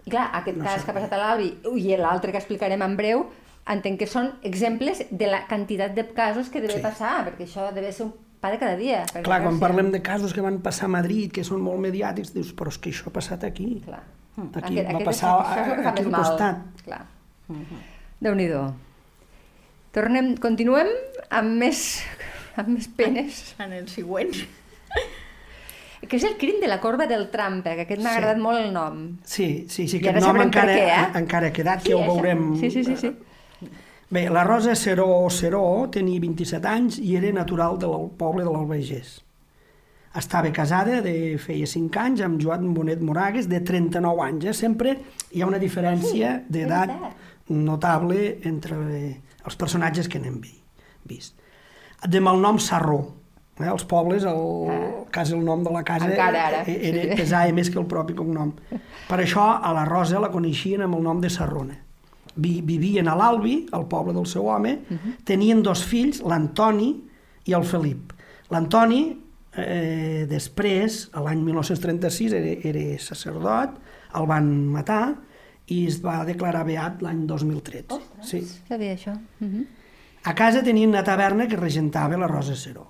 I 0.06 0.10
clar, 0.10 0.30
aquest 0.34 0.56
No 0.56 0.64
cas 0.64 0.78
sé. 0.80 0.84
que 0.84 0.90
ha 0.92 0.94
passat 0.94 1.12
a 1.12 1.18
l'Albi 1.18 1.50
i 1.82 1.96
l'altre 1.96 2.30
que 2.30 2.38
explicarem 2.38 2.80
en 2.86 2.96
breu, 2.96 3.26
entenc 3.66 3.98
que 3.98 4.06
són 4.06 4.30
exemples 4.44 5.02
de 5.10 5.26
la 5.26 5.42
quantitat 5.48 5.94
de 5.98 6.06
casos 6.14 6.48
que 6.48 6.60
deve 6.62 6.74
Sí. 6.78 6.80
passar, 6.80 7.26
perquè 7.26 7.44
això 7.44 7.72
deve 7.74 7.90
ser 7.92 8.06
un 8.06 8.14
pa 8.40 8.50
de 8.50 8.58
cada 8.58 8.76
dia. 8.76 9.04
per 9.12 9.22
Clar, 9.26 9.40
quan 9.42 9.58
parlem 9.60 9.90
de 9.90 10.00
casos 10.02 10.32
que 10.34 10.40
van 10.44 10.60
passar 10.62 10.86
a 10.86 10.92
Madrid, 10.94 11.32
que 11.32 11.44
són 11.44 11.60
molt 11.64 11.80
mediàtics, 11.82 12.32
dius, 12.34 12.52
però 12.54 12.68
és 12.72 12.78
que 12.78 12.90
això 12.90 13.08
ha 13.10 13.14
passat 13.14 13.44
aquí. 13.44 13.80
Clar. 13.84 14.02
Aquí 14.62 14.76
va 14.84 15.00
passar 15.04 15.32
això 15.42 15.62
és 15.64 15.68
el 15.68 15.76
que 15.76 15.82
fa 15.82 15.90
aquí 15.90 16.02
al 16.04 16.10
mal. 16.10 16.22
costat. 16.22 16.84
Clar. 16.84 17.00
Déu-n'hi-do. 18.20 18.62
Tornem, 19.94 20.34
continuem 20.42 20.88
amb 21.30 21.58
més, 21.58 21.82
amb 22.60 22.68
més 22.76 22.86
penes. 22.88 23.42
En 23.64 23.72
el 23.72 23.88
següent. 23.88 24.32
Que 26.08 26.16
és 26.16 26.24
el 26.24 26.36
crim 26.38 26.60
de 26.62 26.68
la 26.70 26.78
corba 26.80 27.08
del 27.10 27.26
Trampa, 27.32 27.72
que 27.74 27.82
aquest 27.84 28.00
m'ha 28.00 28.12
Sí. 28.12 28.16
agradat 28.20 28.38
molt 28.40 28.60
el 28.62 28.68
nom. 28.72 29.00
Sí, 29.26 29.66
sí, 29.68 29.88
sí, 29.90 29.98
aquest 29.98 30.16
ara 30.22 30.26
nom 30.32 30.38
encara, 30.44 30.72
què, 30.76 30.84
eh? 30.94 31.06
encara 31.18 31.48
ha 31.50 31.52
quedat, 31.52 31.82
Sí, 31.82 31.88
que 31.90 31.94
ho 31.96 32.04
això. 32.04 32.14
veurem. 32.14 32.44
Sí, 32.60 32.70
sí, 32.70 32.84
sí, 32.84 32.94
sí. 32.96 33.10
Bé, 34.10 34.28
la 34.30 34.42
Rosa 34.44 34.74
Seró 34.74 35.28
Seró 35.28 35.88
tenia 35.92 36.20
27 36.20 36.66
anys 36.68 36.96
i 36.98 37.16
era 37.18 37.30
natural 37.36 37.76
del 37.78 38.06
poble 38.16 38.44
de 38.46 38.50
l'Albagés. 38.54 39.18
Estava 40.16 40.48
casada 40.56 41.02
de 41.04 41.36
feia 41.38 41.66
5 41.68 42.00
anys 42.00 42.22
amb 42.24 42.40
Joan 42.40 42.70
Bonet 42.74 43.02
Moragues, 43.04 43.48
de 43.50 43.60
39 43.60 44.22
anys. 44.24 44.46
Eh? 44.48 44.54
Sempre 44.56 44.94
hi 45.32 45.42
ha 45.42 45.46
una 45.50 45.60
diferència 45.60 46.38
Sí, 46.40 46.46
d'edat 46.56 46.94
notable 47.52 48.38
entre 48.48 48.78
els 49.44 49.56
personatges 49.60 50.08
que 50.08 50.18
n'hem 50.18 50.40
vi- 50.40 50.56
vist. 51.04 51.36
De 52.08 52.20
malnom 52.20 52.58
Sarró. 52.58 53.02
Eh? 53.60 53.66
Els 53.68 53.84
pobles, 53.84 54.24
el, 54.24 55.04
quasi 55.12 55.34
el 55.36 55.44
nom 55.44 55.62
de 55.64 55.70
la 55.74 55.84
casa 55.84 56.08
Encara 56.08 56.46
ara, 56.46 56.62
eh, 56.64 56.78
era, 56.88 57.14
pesava 57.16 57.52
més 57.52 57.68
que 57.68 57.78
el 57.78 57.86
propi 57.86 58.14
cognom. 58.14 58.54
Per 59.08 59.18
això 59.20 59.44
a 59.60 59.72
la 59.76 59.84
Rosa 59.84 60.18
la 60.20 60.30
coneixien 60.32 60.80
amb 60.82 60.96
el 60.96 61.02
nom 61.02 61.20
de 61.20 61.28
Sarrona. 61.28 61.76
Vi, 62.34 62.60
vivien 62.62 63.08
a 63.08 63.14
l'Albi, 63.18 63.66
al 63.72 63.86
poble 63.88 64.14
del 64.14 64.26
seu 64.26 64.46
home, 64.48 64.76
tenien 65.24 65.62
dos 65.62 65.84
fills, 65.84 66.20
l'Antoni 66.22 66.92
i 67.48 67.54
el 67.56 67.64
Felip. 67.64 68.12
L'Antoni, 68.50 69.02
eh, 69.56 70.26
després, 70.30 71.08
a 71.12 71.24
l'any 71.24 71.42
1936, 71.44 72.36
era, 72.38 72.54
era 72.70 72.98
sacerdot, 73.02 73.80
el 74.18 74.28
van 74.28 74.52
matar 74.72 75.02
i 75.68 75.82
es 75.86 75.98
va 76.04 76.22
declarar 76.24 76.64
beat 76.64 77.02
l'any 77.04 77.26
2013. 77.28 77.98
Sí. 78.24 78.40
Sabia 78.68 78.94
això. 78.94 79.14
Uh 79.40 79.46
-huh. 79.46 79.66
A 80.24 80.34
casa 80.34 80.62
tenien 80.62 80.90
una 80.90 81.04
taverna 81.04 81.46
que 81.46 81.56
regentava 81.56 82.16
la 82.16 82.26
Rosa 82.26 82.56
Seró. 82.56 82.86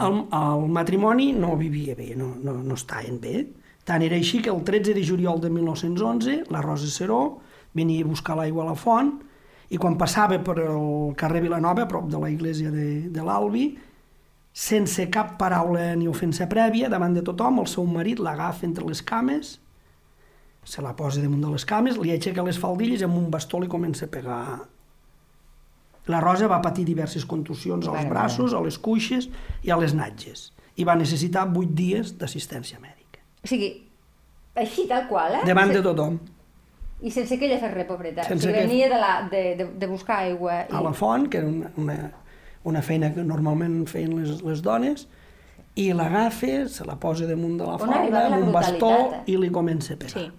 El, 0.00 0.24
el 0.32 0.68
matrimoni 0.68 1.32
no 1.32 1.56
vivia 1.56 1.94
bé, 1.94 2.14
no, 2.16 2.34
no, 2.42 2.54
no 2.54 2.74
estaven 2.74 3.20
bé. 3.20 3.46
Tant 3.84 4.02
era 4.02 4.16
així 4.16 4.40
que 4.40 4.50
el 4.50 4.62
13 4.64 4.94
de 4.94 5.06
juliol 5.06 5.40
de 5.40 5.50
1911 5.50 6.44
la 6.50 6.62
Rosa 6.62 6.86
Seró 6.86 7.40
venia 7.74 8.04
a 8.04 8.08
buscar 8.08 8.36
l'aigua 8.38 8.64
a 8.64 8.70
la 8.72 8.76
font 8.78 9.12
i 9.70 9.80
quan 9.80 9.96
passava 9.98 10.38
per 10.44 10.58
el 10.62 11.14
carrer 11.18 11.42
Vilanova, 11.42 11.84
a 11.84 11.90
prop 11.90 12.06
de 12.10 12.20
la 12.20 12.30
iglesia 12.30 12.70
de, 12.70 13.08
de 13.10 13.24
l'Albi, 13.24 13.72
sense 14.54 15.08
cap 15.10 15.34
paraula 15.40 15.94
ni 15.98 16.06
ofensa 16.06 16.46
prèvia, 16.50 16.90
davant 16.92 17.16
de 17.16 17.24
tothom, 17.26 17.58
el 17.62 17.70
seu 17.70 17.86
marit 17.90 18.20
l'agafa 18.22 18.68
entre 18.68 18.86
les 18.86 19.02
cames, 19.02 19.56
se 20.64 20.84
la 20.84 20.94
posa 20.96 21.24
damunt 21.24 21.42
de 21.42 21.50
les 21.56 21.66
cames, 21.68 21.98
li 21.98 22.14
aixeca 22.14 22.44
les 22.46 22.60
faldilles 22.60 23.02
i 23.02 23.08
amb 23.08 23.18
un 23.18 23.26
bastó 23.32 23.58
li 23.60 23.68
comença 23.68 24.06
a 24.06 24.12
pegar 24.12 24.44
la 26.06 26.20
Rosa 26.20 26.48
va 26.48 26.60
patir 26.60 26.84
diverses 26.84 27.24
contusions 27.24 27.86
als 27.88 28.08
braços, 28.10 28.52
a 28.52 28.60
les 28.60 28.76
cuixes 28.78 29.30
i 29.64 29.72
a 29.72 29.78
les 29.80 29.94
natges 29.96 30.50
i 30.76 30.84
va 30.84 30.96
necessitar 30.98 31.46
8 31.46 31.72
dies 31.72 32.12
d'assistència 32.18 32.80
mèdica. 32.82 33.22
O 33.44 33.48
sigui, 33.48 33.70
així 34.58 34.88
tal 34.90 35.06
qual, 35.08 35.38
eh? 35.38 35.44
Davant 35.46 35.72
de 35.72 35.80
tothom. 35.84 36.18
I 37.04 37.10
sense 37.12 37.36
que 37.38 37.46
ella 37.46 37.58
fes 37.60 37.74
res, 37.74 37.86
pobreta. 37.88 38.24
Sense 38.24 38.46
o 38.46 38.48
sigui, 38.48 38.54
que- 38.56 38.66
venia 38.66 38.88
de, 38.88 39.00
la, 39.00 39.12
de, 39.30 39.42
de, 39.60 39.66
de 39.80 39.86
buscar 39.90 40.22
aigua. 40.24 40.62
I... 40.64 40.72
A 40.72 40.80
la 40.84 40.94
font, 40.96 41.28
que 41.28 41.42
era 41.42 41.50
una, 41.50 41.70
una, 41.76 41.98
una 42.64 42.82
feina 42.82 43.12
que 43.12 43.24
normalment 43.26 43.82
feien 43.90 44.16
les, 44.22 44.40
les 44.46 44.62
dones, 44.64 45.04
i 45.76 45.88
l'agafa, 45.92 46.68
se 46.70 46.86
la 46.86 46.94
posa 47.02 47.26
damunt 47.26 47.58
de 47.58 47.66
la 47.66 47.76
la 47.76 48.26
amb 48.28 48.46
un 48.46 48.52
bastó, 48.54 48.88
brutalitat, 48.88 49.18
eh? 49.20 49.32
i 49.34 49.36
li 49.42 49.50
comença 49.52 49.96
a 49.96 50.00
pegar. 50.00 50.22
Sí. 50.22 50.30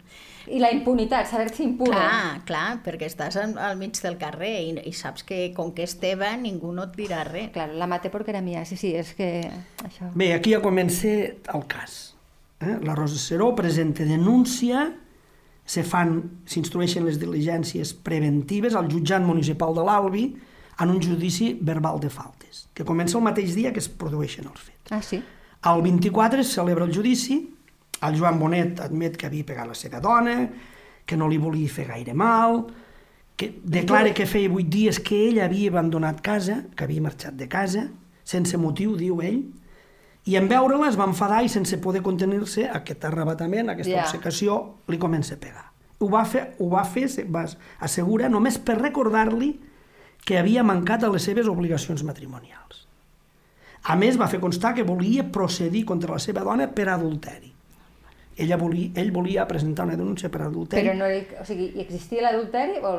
I 0.46 0.60
la 0.62 0.70
impunitat, 0.70 1.26
saber 1.26 1.50
si 1.50 1.64
impune. 1.66 1.90
Clar, 1.90 2.42
clar, 2.46 2.66
perquè 2.86 3.08
estàs 3.10 3.34
al, 3.42 3.56
al 3.58 3.80
mig 3.80 3.98
del 3.98 4.18
carrer 4.22 4.54
i, 4.62 4.74
i 4.90 4.94
saps 4.94 5.26
que 5.26 5.40
com 5.58 5.72
que 5.74 5.86
és 5.88 5.96
teva 6.02 6.30
ningú 6.38 6.70
no 6.74 6.86
et 6.86 6.94
dirà 6.98 7.24
res. 7.26 7.50
Clar, 7.54 7.72
la 7.74 7.88
maté 7.90 8.12
perquè 8.14 8.30
era 8.36 8.44
mia, 8.46 8.62
sí, 8.70 8.78
sí, 8.78 8.94
és 8.94 9.14
que 9.18 9.30
això... 9.84 10.12
Bé, 10.14 10.34
aquí 10.38 10.54
ja 10.54 10.62
comença 10.62 11.10
el 11.10 11.66
cas. 11.68 12.14
Eh? 12.62 12.78
La 12.86 12.94
Rosa 12.94 13.18
Seró 13.18 13.56
presenta 13.58 14.06
denúncia, 14.06 14.92
se 15.66 15.84
fan, 15.84 16.20
s'instrueixen 16.46 17.06
les 17.08 17.18
diligències 17.22 17.96
preventives 18.06 18.76
al 18.78 18.90
jutjat 18.92 19.24
municipal 19.26 19.74
de 19.74 19.86
l'Albi 19.86 20.28
en 20.80 20.92
un 20.92 21.02
judici 21.02 21.56
verbal 21.62 22.00
de 22.00 22.12
faltes, 22.14 22.68
que 22.74 22.86
comença 22.86 23.18
el 23.18 23.26
mateix 23.26 23.56
dia 23.56 23.74
que 23.74 23.82
es 23.82 23.90
produeixen 23.90 24.48
els 24.52 24.62
fets. 24.62 24.92
Ah, 24.92 25.02
sí? 25.02 25.22
El 25.66 25.82
24 25.82 26.44
es 26.44 26.54
celebra 26.54 26.86
el 26.86 26.94
judici, 26.94 27.40
el 28.06 28.18
Joan 28.20 28.38
Bonet 28.40 28.82
admet 28.84 29.16
que 29.18 29.26
havia 29.26 29.48
pegat 29.48 29.70
la 29.72 29.78
seva 29.78 30.02
dona, 30.04 30.38
que 31.06 31.18
no 31.18 31.30
li 31.30 31.40
volia 31.42 31.72
fer 31.72 31.88
gaire 31.90 32.14
mal, 32.14 32.66
que 33.36 33.50
declara 33.64 34.14
que 34.16 34.28
feia 34.30 34.52
vuit 34.52 34.68
dies 34.72 35.00
que 35.04 35.18
ell 35.28 35.42
havia 35.44 35.72
abandonat 35.72 36.22
casa, 36.24 36.62
que 36.76 36.86
havia 36.86 37.04
marxat 37.04 37.36
de 37.40 37.48
casa, 37.52 37.88
sense 38.24 38.58
motiu, 38.58 38.96
diu 39.00 39.22
ell, 39.24 39.42
i 40.26 40.36
en 40.40 40.48
veure-la 40.50 40.90
es 40.90 40.98
va 40.98 41.06
enfadar 41.06 41.44
i 41.46 41.50
sense 41.50 41.78
poder 41.82 42.02
contenir-se 42.06 42.68
aquest 42.70 43.06
arrebatament, 43.06 43.70
aquesta 43.70 43.92
Ja. 43.94 44.04
obsecació, 44.04 44.76
li 44.88 44.98
comença 44.98 45.36
a 45.36 45.38
pegar. 45.40 45.72
Ho 46.00 46.10
va 46.10 46.26
fer, 46.26 46.56
ho 46.60 46.70
va 46.70 46.84
fer 46.84 47.08
va 47.30 47.46
assegurar, 47.80 48.30
només 48.30 48.58
per 48.58 48.78
recordar-li 48.82 49.60
que 50.26 50.38
havia 50.38 50.64
mancat 50.64 51.04
a 51.04 51.10
les 51.10 51.24
seves 51.24 51.48
obligacions 51.48 52.04
matrimonials. 52.04 52.88
A 53.84 53.96
més, 53.96 54.18
va 54.18 54.28
fer 54.28 54.40
constar 54.40 54.74
que 54.74 54.84
volia 54.84 55.32
procedir 55.32 55.86
contra 55.86 56.12
la 56.14 56.20
seva 56.20 56.42
dona 56.42 56.68
per 56.68 56.90
adulteri. 56.90 57.55
Ella 58.38 58.58
volia, 58.60 58.90
ell 59.00 59.14
volia 59.16 59.46
presentar 59.48 59.86
una 59.88 59.96
denúncia 59.96 60.28
per 60.28 60.42
adulteri. 60.44 60.84
Però 60.84 60.96
no, 60.98 61.06
o 61.40 61.46
sigui, 61.48 61.70
hi 61.78 61.84
existia 61.86 62.26
l'adulteri 62.26 62.82
o... 62.84 62.90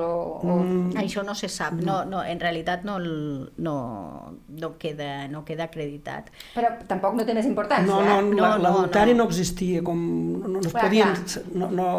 o... 0.41 0.55
Mm, 0.63 0.95
Això 1.03 1.21
no 1.27 1.35
se 1.37 1.51
sap, 1.53 1.75
no, 1.85 1.99
no, 2.09 2.23
en 2.25 2.41
realitat 2.41 2.87
no, 2.89 2.97
no, 3.03 3.75
no, 4.49 4.71
queda, 4.81 5.27
no 5.29 5.45
queda 5.45 5.67
acreditat. 5.69 6.31
Però 6.55 6.71
tampoc 6.89 7.19
no 7.19 7.27
té 7.29 7.37
més 7.37 7.45
importància, 7.51 7.91
no, 7.91 8.01
no, 8.01 8.17
eh? 8.17 8.25
No, 8.31 8.41
la- 8.47 8.55
no, 8.57 8.63
l'adulteri 8.65 9.13
no, 9.13 9.25
no. 9.25 9.29
existia 9.29 9.85
com... 9.85 10.01
No, 10.41 10.49
no, 10.57 10.65
es 10.65 10.73
Clar, 10.73 10.89
podien, 10.89 11.15
no, 11.53 11.69
no, 11.69 11.71
no 11.77 11.93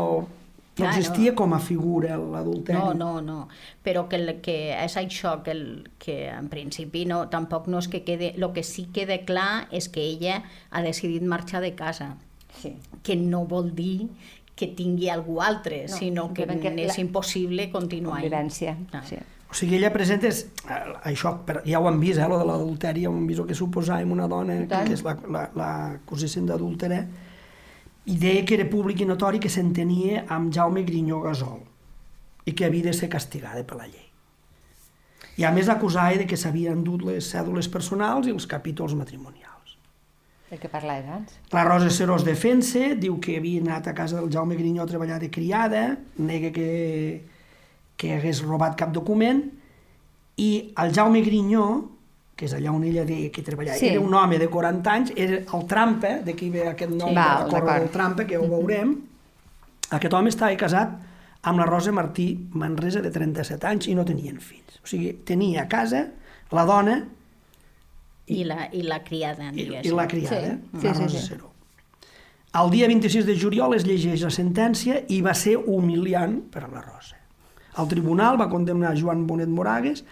Clar, 0.82 0.92
existia 0.98 1.32
no. 1.36 1.38
com 1.38 1.54
a 1.54 1.62
figura 1.62 2.18
l'adulteri. 2.18 2.78
No, 2.82 2.94
no, 2.98 3.22
no. 3.22 3.40
Però 3.86 4.08
que, 4.10 4.18
el, 4.18 4.40
que 4.42 4.60
és 4.82 4.98
això, 4.98 5.44
que, 5.46 5.54
el, 5.54 5.66
que 6.02 6.24
en 6.34 6.50
principi 6.50 7.06
no, 7.06 7.28
tampoc 7.30 7.70
no 7.70 7.86
és 7.86 7.88
que 7.94 8.02
quede... 8.02 8.34
El 8.34 8.50
que 8.58 8.66
sí 8.66 8.90
queda 8.94 9.22
clar 9.30 9.68
és 9.70 9.94
que 9.94 10.02
ella 10.02 10.42
ha 10.72 10.82
decidit 10.82 11.22
marxar 11.22 11.62
de 11.62 11.76
casa, 11.78 12.16
Sí. 12.62 12.76
que 13.04 13.16
no 13.16 13.46
vol 13.46 13.74
dir 13.76 14.08
que 14.56 14.68
tingui 14.68 15.10
algú 15.10 15.42
altre, 15.42 15.86
No, 15.88 15.96
sinó 15.96 16.34
que, 16.34 16.48
que 16.48 16.68
és 16.86 16.98
la- 16.98 17.02
impossible 17.04 17.70
continuar. 17.72 18.22
Convivència, 18.22 18.78
Ah. 18.92 19.04
sí. 19.06 19.18
O 19.50 19.54
sigui, 19.54 19.76
ella 19.76 19.94
presenta 19.94 20.28
és, 20.28 20.48
eh, 20.68 20.94
això, 21.06 21.46
però 21.46 21.62
ja 21.64 21.80
ho 21.80 21.88
hem 21.88 22.00
vist, 22.00 22.18
eh, 22.20 22.28
lo 22.28 22.38
de 22.40 22.46
l'adulteri, 22.46 23.04
ja 23.04 23.10
ho 23.10 23.14
hem 23.16 23.28
vist 23.28 23.40
el 23.40 23.46
que 23.48 23.56
suposava 23.56 24.02
amb 24.02 24.12
una 24.12 24.28
dona 24.28 24.68
que, 24.68 24.94
és 24.94 25.04
la, 25.04 25.14
la, 25.30 25.50
la 25.56 25.70
acusessin 25.94 26.46
d'adúltera, 26.46 27.06
i 28.06 28.18
deia 28.18 28.44
que 28.46 28.56
era 28.56 28.66
públic 28.70 29.00
i 29.02 29.06
notori 29.06 29.40
que 29.40 29.50
s'entenia 29.50 30.26
amb 30.28 30.52
Jaume 30.54 30.84
Grinyó 30.84 31.22
Gasol 31.22 31.62
i 32.46 32.54
que 32.54 32.66
havia 32.66 32.84
de 32.84 32.94
ser 32.94 33.10
castigada 33.10 33.64
per 33.68 33.78
la 33.78 33.88
llei. 33.88 34.06
I 35.38 35.44
a 35.44 35.52
més 35.52 35.70
acusava 35.70 36.16
de 36.18 36.26
que 36.26 36.36
s'havien 36.38 36.74
endut 36.80 37.04
les 37.04 37.30
cèdules 37.34 37.68
personals 37.70 38.26
i 38.28 38.32
els 38.32 38.48
capítols 38.48 38.96
matrimonials. 38.96 39.57
Del 40.50 40.60
que 40.60 40.70
parlaves 40.70 41.06
abans. 41.10 41.34
La 41.52 41.66
Rosa 41.68 41.90
Serós 41.92 42.24
defensa, 42.24 42.94
diu 42.96 43.18
que 43.20 43.36
havia 43.38 43.60
anat 43.66 43.90
a 43.92 43.94
casa 43.98 44.16
del 44.22 44.30
Jaume 44.32 44.56
Grinyó 44.56 44.84
a 44.86 44.88
treballar 44.88 45.20
de 45.20 45.30
criada, 45.30 45.98
nega 46.18 46.54
que, 46.56 47.26
que 48.00 48.14
hagués 48.16 48.40
robat 48.46 48.78
cap 48.80 48.94
document, 48.96 49.42
i 50.40 50.72
el 50.80 50.94
Jaume 50.96 51.20
Grinyó, 51.26 51.66
que 52.38 52.46
és 52.46 52.54
allà 52.54 52.72
on 52.72 52.84
ella 52.86 53.04
deia 53.04 53.32
que 53.34 53.42
treballava, 53.44 53.76
Sí. 53.80 53.90
era 53.90 54.00
un 54.00 54.14
home 54.14 54.38
de 54.40 54.48
40 54.48 54.94
anys, 54.94 55.12
era 55.18 55.42
el 55.42 55.66
Trampa, 55.68 56.20
d'aquí 56.24 56.50
ve 56.54 56.68
aquest 56.70 56.92
nom 56.94 57.10
Sí. 57.10 57.16
de 57.16 57.20
la 57.20 57.26
Val, 57.26 57.44
corda 57.50 57.60
d'acord. 57.60 57.80
del 57.82 57.90
Trampa, 57.92 58.26
que 58.30 58.38
ho 58.38 58.48
veurem, 58.48 58.96
aquest 59.90 60.14
home 60.14 60.30
estava 60.30 60.56
casat 60.56 60.96
amb 61.44 61.60
la 61.60 61.66
Rosa 61.66 61.92
Martí 61.92 62.48
Manresa 62.54 63.02
de 63.02 63.10
37 63.12 63.68
anys 63.68 63.88
i 63.88 63.96
no 63.96 64.06
tenien 64.06 64.40
fills. 64.40 64.80
O 64.84 64.88
sigui, 64.88 65.12
tenia 65.26 65.64
a 65.64 65.68
casa 65.68 66.08
la 66.52 66.64
dona 66.64 67.04
I 68.28 68.44
la, 68.44 68.68
i 68.76 68.82
la 68.84 69.02
criada, 69.04 69.52
i, 69.54 69.64
diguéssim. 69.64 69.92
i 69.92 69.96
la 69.96 70.08
criada, 70.08 70.58
Sí, 70.74 70.82
sí, 70.82 70.88
la 70.88 71.10
sí, 71.10 71.18
sí. 71.18 71.28
Seró. 71.28 71.52
El 72.58 72.72
dia 72.72 72.88
26 72.88 73.26
de 73.28 73.36
juliol 73.40 73.76
es 73.76 73.86
llegeix 73.86 74.24
la 74.26 74.32
sentència 74.34 75.02
i 75.14 75.22
va 75.22 75.36
ser 75.38 75.58
humiliant 75.58 76.40
per 76.52 76.64
a 76.66 76.72
la 76.72 76.82
Rosa. 76.82 77.16
El 77.78 77.88
tribunal 77.92 78.40
va 78.40 78.50
condemnar 78.50 78.96
Joan 78.98 79.28
Bonet 79.28 79.52
Moragues 79.52 80.04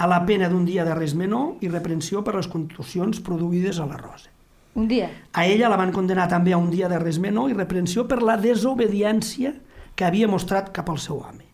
a 0.00 0.06
la 0.08 0.22
pena 0.24 0.48
d'un 0.48 0.64
dia 0.64 0.86
de 0.86 0.94
res 0.96 1.12
menor 1.14 1.60
i 1.60 1.68
reprensió 1.68 2.22
per 2.24 2.34
les 2.38 2.48
contusions 2.48 3.20
produïdes 3.20 3.78
a 3.78 3.86
la 3.90 3.98
Rosa. 4.00 4.30
Un 4.74 4.86
dia. 4.88 5.10
A 5.34 5.44
ella 5.44 5.68
la 5.68 5.76
van 5.76 5.92
condenar 5.92 6.28
també 6.30 6.54
a 6.54 6.60
un 6.62 6.70
dia 6.70 6.88
de 6.88 6.98
res 7.02 7.18
menor 7.20 7.50
i 7.50 7.58
reprensió 7.58 8.06
per 8.08 8.22
la 8.22 8.38
desobediència 8.40 9.52
que 9.94 10.06
havia 10.06 10.30
mostrat 10.30 10.70
cap 10.72 10.88
al 10.88 10.98
seu 11.02 11.18
home, 11.20 11.44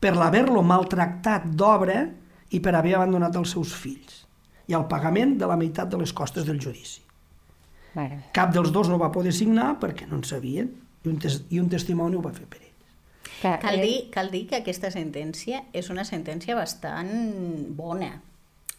per 0.00 0.12
l'haver-lo 0.18 0.60
maltractat 0.66 1.46
d'obra 1.56 2.02
i 2.50 2.60
per 2.60 2.74
haver 2.74 2.96
abandonat 2.98 3.38
els 3.40 3.54
seus 3.54 3.72
fills, 3.72 4.23
i 4.68 4.76
el 4.76 4.86
pagament 4.90 5.36
de 5.40 5.48
la 5.50 5.56
meitat 5.60 5.90
de 5.92 6.00
les 6.00 6.12
costes 6.12 6.46
del 6.48 6.60
judici. 6.62 7.02
Mare. 7.94 8.20
Cap 8.34 8.52
dels 8.54 8.72
dos 8.74 8.90
no 8.90 8.98
va 8.98 9.12
poder 9.14 9.32
signar 9.34 9.74
perquè 9.82 10.08
no 10.10 10.18
en 10.18 10.24
sabien, 10.26 10.70
i 11.04 11.10
un, 11.10 11.18
tes 11.20 11.42
i 11.52 11.60
un 11.62 11.68
testimoni 11.70 12.16
ho 12.18 12.22
va 12.24 12.32
fer 12.34 12.46
per 12.50 12.60
ells. 12.62 12.70
Clar, 13.40 13.58
Cal 13.60 13.78
eh, 13.78 13.82
dir, 13.84 13.96
cal 14.14 14.30
dir 14.32 14.44
que 14.50 14.60
aquesta 14.62 14.90
sentència 14.92 15.64
és 15.76 15.90
una 15.92 16.04
sentència 16.08 16.56
bastant 16.56 17.12
bona. 17.76 18.14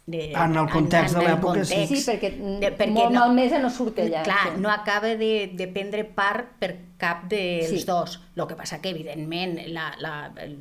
De, 0.08 0.32
en 0.34 0.56
el 0.56 0.70
context 0.70 1.16
en, 1.16 1.22
en 1.22 1.26
de 1.26 1.32
l'època, 1.32 1.64
sí. 1.66 1.80
Sí, 1.90 2.02
perquè, 2.06 2.30
de, 2.38 2.70
perquè 2.78 2.94
molt 2.94 3.10
no, 3.10 3.24
malmesa 3.24 3.58
no 3.62 3.72
surt 3.74 4.04
allà. 4.04 4.22
Clar, 4.28 4.52
sí. 4.54 4.62
no 4.62 4.70
acaba 4.70 5.16
de, 5.18 5.32
de 5.58 5.68
prendre 5.74 6.04
part 6.06 6.52
per 6.62 6.70
cap 7.02 7.24
dels 7.32 7.72
sí. 7.72 7.82
dos. 7.90 8.20
El 8.36 8.46
que 8.46 8.58
passa 8.60 8.78
que, 8.84 8.92
evidentment, 8.94 9.58
la, 9.74 9.88
la, 10.04 10.14
el, 10.44 10.56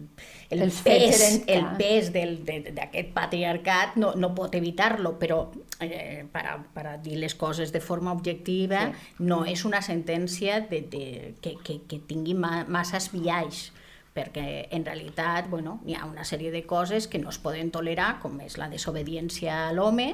el 0.49 0.65
Els 0.65 0.81
pes, 0.87 1.45
el 1.45 1.69
pes 1.77 2.09
d'aquest 2.15 3.13
patriarcat 3.13 4.01
no, 4.01 4.15
no 4.17 4.33
pot 4.35 4.57
evitar-lo, 4.57 5.19
però 5.21 5.43
eh, 5.85 6.25
per, 6.33 6.47
a, 6.49 6.57
per 6.65 6.89
a 6.95 6.97
dir 7.05 7.21
les 7.21 7.37
coses 7.37 7.75
de 7.75 7.85
forma 7.85 8.17
objectiva 8.17 8.89
sí. 8.89 9.29
no 9.29 9.45
és 9.45 9.69
una 9.69 9.85
sentència 9.85 10.63
de, 10.71 10.87
de, 10.89 11.07
que, 11.45 11.59
que, 11.61 11.83
que 11.85 12.01
tingui 12.09 12.33
ma, 12.33 12.63
masses 12.65 13.13
viatges 13.13 13.75
perquè 14.15 14.69
en 14.75 14.85
realitat 14.87 15.49
bueno, 15.51 15.81
hi 15.87 15.97
ha 15.99 16.07
una 16.07 16.25
sèrie 16.25 16.53
de 16.55 16.63
coses 16.67 17.09
que 17.11 17.19
no 17.19 17.33
es 17.35 17.41
poden 17.43 17.73
tolerar, 17.75 18.19
com 18.23 18.39
és 18.45 18.59
la 18.61 18.71
desobediència 18.71 19.67
a 19.69 19.73
l'home 19.75 20.09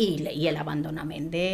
i, 0.00 0.10
i 0.18 0.50
l'abandonament 0.50 1.30
de, 1.30 1.46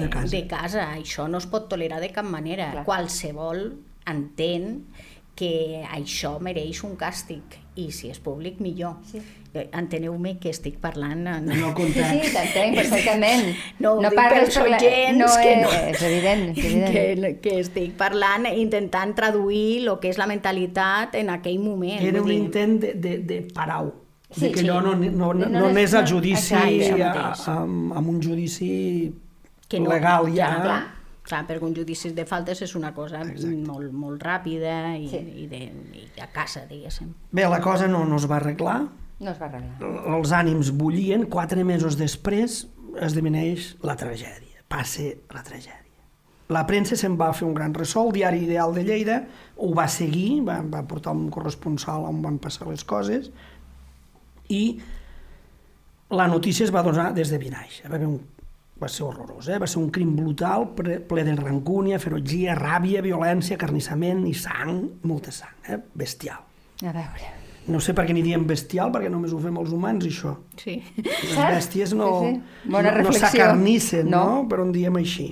de, 0.00 0.08
casa. 0.10 0.32
de 0.34 0.42
casa. 0.50 0.88
Això 0.98 1.28
no 1.30 1.38
es 1.38 1.46
pot 1.50 1.68
tolerar 1.70 2.00
de 2.02 2.10
cap 2.14 2.26
manera. 2.26 2.70
Clar. 2.74 2.84
Qualsevol 2.88 3.64
entén 4.10 4.84
que 5.38 5.84
això 5.88 6.34
mereix 6.42 6.82
un 6.84 6.96
càstig 7.00 7.56
i 7.80 7.88
si 7.94 8.10
és 8.12 8.18
públic 8.20 8.58
millor. 8.60 8.98
Sí. 9.08 9.22
Eh, 9.52 9.64
enteneu-me 9.74 10.36
que 10.38 10.52
estic 10.54 10.76
parlant 10.78 11.24
en... 11.26 11.48
No 11.48 11.72
Sí, 11.74 11.90
sí, 11.94 12.28
t'entenc 12.30 12.76
perfectament. 12.78 13.48
No, 13.82 13.96
no 13.98 14.12
parles 14.14 14.54
per 14.54 14.68
la... 14.70 14.78
gens 14.78 15.18
no, 15.18 15.30
que 15.42 15.56
no... 15.58 15.72
És 15.90 16.04
evident, 16.06 16.44
és 16.52 16.60
evident. 16.68 16.92
Que, 16.94 17.32
que 17.42 17.56
estic 17.64 17.96
parlant 17.98 18.46
intentant 18.50 19.16
traduir 19.18 19.80
el 19.82 19.96
que 20.02 20.12
és 20.12 20.20
la 20.20 20.28
mentalitat 20.30 21.18
en 21.18 21.32
aquell 21.34 21.58
moment. 21.64 21.98
Era 21.98 22.22
un 22.22 22.30
dir... 22.30 22.38
intent 22.44 22.78
de, 22.84 22.94
de, 22.94 23.16
de 23.26 23.40
parar-ho. 23.54 23.90
Sí, 24.30 24.44
de 24.44 24.52
que 24.54 24.62
sí. 24.62 24.68
no, 24.68 24.78
no, 24.84 24.94
no, 24.94 25.32
no, 25.34 25.50
no 25.50 25.66
anés 25.72 25.96
al 25.98 26.06
judici, 26.06 26.54
a, 26.54 27.34
amb, 27.56 27.90
amb 27.98 28.14
un 28.14 28.22
judici 28.22 28.70
que 29.66 29.82
no, 29.82 29.90
legal 29.90 30.30
ja. 30.30 30.54
Clar, 30.54 30.62
clar 30.62 30.80
Clar, 31.30 31.44
perquè 31.46 31.62
un 31.62 31.74
judici 31.76 32.10
de 32.16 32.24
faltes 32.26 32.62
és 32.64 32.72
una 32.74 32.90
cosa 32.96 33.20
molt, 33.22 33.92
molt 33.92 34.22
ràpida 34.24 34.96
i, 34.98 35.06
sí. 35.12 35.20
i, 35.44 35.46
de, 35.50 35.60
i 36.00 36.22
a 36.24 36.26
casa, 36.32 36.64
diguéssim. 36.66 37.12
Bé, 37.30 37.44
la 37.46 37.60
cosa 37.62 37.86
no, 37.86 38.02
no 38.08 38.18
es 38.18 38.26
va 38.30 38.40
arreglar. 38.40 38.80
No 39.20 39.34
es 39.34 39.40
va 39.40 39.50
arreglar. 39.50 39.90
Els 40.16 40.32
ànims 40.32 40.72
bullien. 40.76 41.26
Quatre 41.32 41.64
mesos 41.68 41.98
després 42.00 42.64
esdeveneix 43.00 43.74
la 43.84 43.96
tragèdia. 44.00 44.64
Passe 44.70 45.12
la 45.34 45.44
tragèdia. 45.44 45.76
La 46.50 46.64
premsa 46.66 46.96
se'n 46.98 47.14
va 47.18 47.30
fer 47.36 47.46
un 47.46 47.54
gran 47.54 47.74
ressò, 47.76 48.02
el 48.08 48.16
diari 48.16 48.40
Ideal 48.42 48.72
de 48.74 48.82
Lleida 48.82 49.20
ho 49.62 49.68
va 49.76 49.86
seguir, 49.86 50.40
va, 50.48 50.56
va 50.66 50.82
portar 50.82 51.12
un 51.14 51.28
corresponsal 51.30 52.08
on 52.08 52.18
van 52.24 52.40
passar 52.42 52.66
les 52.66 52.82
coses, 52.82 53.28
i 54.50 54.64
la 56.10 56.26
notícia 56.26 56.66
es 56.66 56.74
va 56.74 56.82
donar 56.82 57.12
des 57.14 57.30
de 57.30 57.38
Vinaix. 57.38 57.84
Va 57.86 57.94
haver 57.94 58.08
un 58.08 58.18
va 58.80 58.88
ser 58.88 59.04
horrorós, 59.04 59.50
eh? 59.52 59.58
va 59.60 59.68
ser 59.68 59.78
un 59.78 59.90
crim 59.92 60.14
brutal, 60.16 60.70
ple 60.74 61.24
de 61.26 61.34
rancúnia, 61.36 62.00
ferotgia, 62.00 62.56
ràbia, 62.56 63.02
violència, 63.04 63.60
carnissament 63.60 64.24
i 64.26 64.32
sang, 64.34 64.80
molta 65.04 65.34
sang, 65.36 65.60
eh? 65.68 65.78
bestial. 65.94 66.48
A 66.80 66.96
veure... 66.96 67.39
No 67.68 67.78
sé 67.84 67.92
per 67.94 68.06
què 68.08 68.14
n'hi 68.16 68.22
diem 68.24 68.46
bestial, 68.48 68.90
perquè 68.94 69.10
només 69.12 69.34
ho 69.36 69.38
fem 69.42 69.58
els 69.60 69.74
humans, 69.76 70.06
això. 70.08 70.32
Sí. 70.58 70.78
Les 71.04 71.36
bèsties 71.36 71.92
no, 71.98 72.08
sí, 72.24 72.32
sí. 72.64 72.72
no, 72.72 72.82
no 73.04 73.12
s'acarnissen, 73.12 74.08
no. 74.08 74.24
no? 74.24 74.40
Però 74.50 74.64
en 74.66 74.72
diem 74.74 74.96
així. 74.98 75.28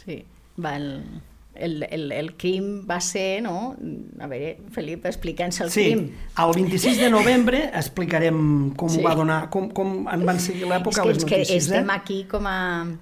Sí, 0.00 0.22
val 0.64 0.88
el, 1.54 1.86
el, 1.90 2.12
el 2.12 2.34
crim 2.36 2.84
va 2.88 2.98
ser, 3.00 3.42
no? 3.42 3.74
A 4.20 4.28
veure, 4.30 4.56
Felip, 4.74 5.06
explica'ns 5.08 5.60
el 5.64 5.70
sí, 5.70 5.84
crim. 5.86 6.04
Sí, 6.10 6.42
el 6.44 6.52
26 6.58 7.00
de 7.00 7.10
novembre 7.12 7.62
explicarem 7.70 8.38
com 8.78 8.90
sí. 8.90 9.02
va 9.04 9.14
donar, 9.18 9.38
com, 9.54 9.70
com 9.74 10.04
en 10.10 10.26
van 10.26 10.40
seguir 10.42 10.68
l'època 10.70 11.06
les 11.06 11.22
notícies. 11.22 11.48
Que 11.48 11.58
estem 11.60 11.90
eh? 11.90 11.96
aquí 11.96 12.20
com 12.30 12.46
a... 12.50 12.58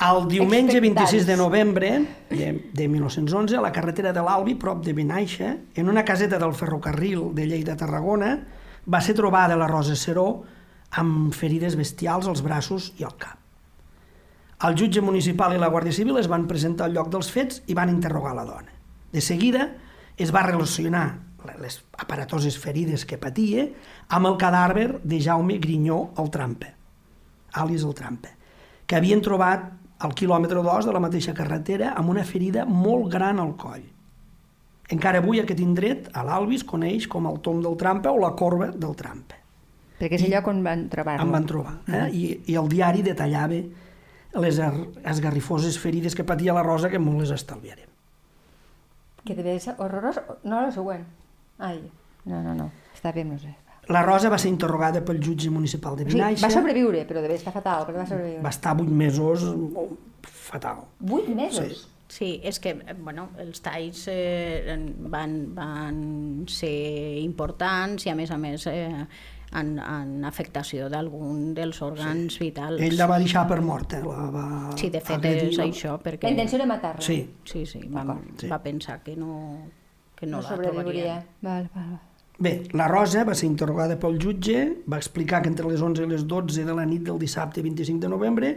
El 0.08 0.24
diumenge 0.30 0.80
26 0.84 1.28
de 1.28 1.36
novembre 1.40 1.92
de, 2.30 2.52
de 2.72 2.88
1911, 2.88 3.58
a 3.58 3.64
la 3.64 3.72
carretera 3.74 4.12
de 4.12 4.24
l'Albi, 4.24 4.56
prop 4.60 4.84
de 4.84 4.96
Benaixa, 4.96 5.56
en 5.74 5.92
una 5.92 6.04
caseta 6.04 6.40
del 6.42 6.54
ferrocarril 6.54 7.30
de 7.36 7.46
Lleida 7.48 7.76
a 7.76 7.80
Tarragona, 7.80 8.36
va 8.86 9.00
ser 9.00 9.14
trobada 9.18 9.56
la 9.56 9.68
Rosa 9.70 9.96
Seró 9.96 10.42
amb 10.92 11.32
ferides 11.32 11.78
bestials 11.78 12.28
als 12.28 12.42
braços 12.44 12.92
i 13.00 13.06
al 13.08 13.16
cap. 13.16 13.41
El 14.62 14.76
jutge 14.78 15.02
municipal 15.02 15.56
i 15.56 15.58
la 15.58 15.70
Guàrdia 15.72 15.94
Civil 15.96 16.20
es 16.20 16.28
van 16.30 16.46
presentar 16.46 16.86
al 16.86 16.92
lloc 16.94 17.08
dels 17.10 17.30
fets 17.34 17.62
i 17.66 17.74
van 17.74 17.90
interrogar 17.90 18.34
la 18.36 18.44
dona. 18.46 18.70
De 19.10 19.20
seguida 19.20 19.72
es 20.16 20.30
va 20.34 20.44
relacionar 20.46 21.06
les 21.58 21.80
aparatoses 21.98 22.54
ferides 22.62 23.02
que 23.04 23.18
patia 23.18 23.66
amb 24.14 24.30
el 24.30 24.36
cadàver 24.38 25.00
de 25.02 25.18
Jaume 25.20 25.58
Grinyó 25.58 26.12
el 26.22 26.30
Trampa, 26.30 26.70
àlies 27.58 27.82
el 27.82 27.96
Trampa, 27.98 28.30
que 28.86 28.96
havien 28.96 29.24
trobat 29.24 29.66
al 30.06 30.14
quilòmetre 30.14 30.62
2 30.62 30.86
de 30.86 30.94
la 30.94 31.02
mateixa 31.02 31.34
carretera 31.34 31.96
amb 31.98 32.14
una 32.14 32.22
ferida 32.22 32.64
molt 32.66 33.10
gran 33.10 33.42
al 33.42 33.56
coll. 33.58 33.82
Encara 34.94 35.18
avui 35.22 35.40
aquest 35.40 35.60
indret, 35.62 36.10
a 36.14 36.22
l'Albis, 36.26 36.62
coneix 36.68 37.08
com 37.10 37.26
el 37.26 37.40
tom 37.42 37.62
del 37.64 37.78
Trampa 37.80 38.14
o 38.14 38.22
la 38.22 38.34
corba 38.38 38.70
del 38.70 38.94
Trampa. 38.94 39.38
Perquè 39.98 40.18
és 40.18 40.26
el 40.26 40.34
lloc 40.36 40.50
on 40.50 40.62
van 40.62 40.88
trobar-lo. 40.90 41.26
En 41.26 41.34
van 41.34 41.46
trobar. 41.46 41.80
Eh? 41.86 42.06
I, 42.14 42.24
I 42.52 42.58
el 42.58 42.70
diari 42.70 43.02
detallava 43.06 43.58
les 44.34 44.58
esgarrifoses 44.58 45.78
ferides 45.78 46.14
que 46.14 46.24
patia 46.24 46.54
la 46.56 46.62
Rosa, 46.64 46.90
que 46.90 47.00
molt 47.02 47.24
les 47.24 47.32
estalviarem. 47.34 47.90
Que 49.24 49.36
devia 49.38 49.58
ser 49.60 49.76
horrorós. 49.78 50.20
No, 50.42 50.60
la 50.60 50.72
següent. 50.74 51.04
Ai, 51.62 51.78
no, 52.24 52.42
no, 52.42 52.54
no. 52.58 52.70
Està 52.94 53.12
bé, 53.14 53.24
no 53.28 53.38
sé. 53.38 53.52
La 53.90 54.02
Rosa 54.06 54.30
va 54.30 54.38
ser 54.38 54.50
interrogada 54.50 55.02
pel 55.04 55.18
jutge 55.22 55.50
municipal 55.50 55.96
de 55.98 56.06
Vinaixa. 56.06 56.38
Sí, 56.38 56.44
va 56.46 56.50
sobreviure, 56.54 57.02
però 57.06 57.22
devia 57.22 57.38
estar 57.40 57.52
fatal, 57.54 57.86
però 57.86 58.02
va 58.02 58.06
sobreviure. 58.06 58.42
Va 58.44 58.52
estar 58.54 58.76
vuit 58.78 58.90
mesos 58.90 59.46
fatal. 60.22 60.84
Vuit 61.00 61.28
mesos? 61.34 61.82
Sí. 61.82 61.88
Sí, 62.12 62.26
és 62.44 62.58
que 62.60 62.74
bueno, 63.00 63.30
els 63.40 63.62
talls 63.64 64.02
eh, 64.12 64.74
van, 65.14 65.30
van 65.56 66.00
ser 66.52 66.68
importants 67.22 68.04
i 68.04 68.10
a 68.12 68.14
més 68.18 68.28
a 68.28 68.36
més 68.36 68.66
eh, 68.68 69.06
en, 69.58 69.74
en 69.78 70.24
afectació 70.28 70.88
d'algun 70.92 71.52
dels 71.56 71.80
òrgans 71.84 72.38
sí. 72.38 72.46
vitals. 72.46 72.80
Ell 72.82 72.96
la 72.98 73.08
va 73.10 73.18
deixar 73.22 73.44
per 73.50 73.60
morta. 73.64 74.00
La 74.04 74.28
va 74.32 74.46
sí, 74.78 74.90
de 74.92 75.00
fet 75.00 75.18
agredir, 75.18 75.50
és 75.50 75.60
no? 75.60 75.66
això. 75.66 75.98
Perquè... 76.02 76.28
La 76.28 76.36
intenció 76.36 76.60
de 76.62 76.68
matar-la. 76.70 77.04
Sí. 77.04 77.18
Sí, 77.48 77.66
sí, 77.68 77.82
va, 77.92 78.06
sí. 78.40 78.48
va 78.50 78.62
pensar 78.64 79.00
que 79.04 79.16
no, 79.16 79.34
que 80.16 80.26
no, 80.26 80.40
no 80.40 80.48
la 80.48 80.58
trobaria. 80.62 81.20
Val, 81.42 81.68
val. 81.74 82.00
Bé, 82.42 82.54
la 82.74 82.88
Rosa 82.88 83.22
va 83.28 83.36
ser 83.38 83.46
interrogada 83.46 83.98
pel 84.00 84.16
jutge, 84.18 84.62
va 84.90 84.98
explicar 84.98 85.42
que 85.44 85.50
entre 85.52 85.68
les 85.68 85.82
11 85.84 86.06
i 86.06 86.10
les 86.10 86.24
12 86.26 86.64
de 86.66 86.74
la 86.74 86.86
nit 86.88 87.04
del 87.06 87.20
dissabte 87.20 87.62
25 87.62 88.02
de 88.02 88.10
novembre 88.10 88.56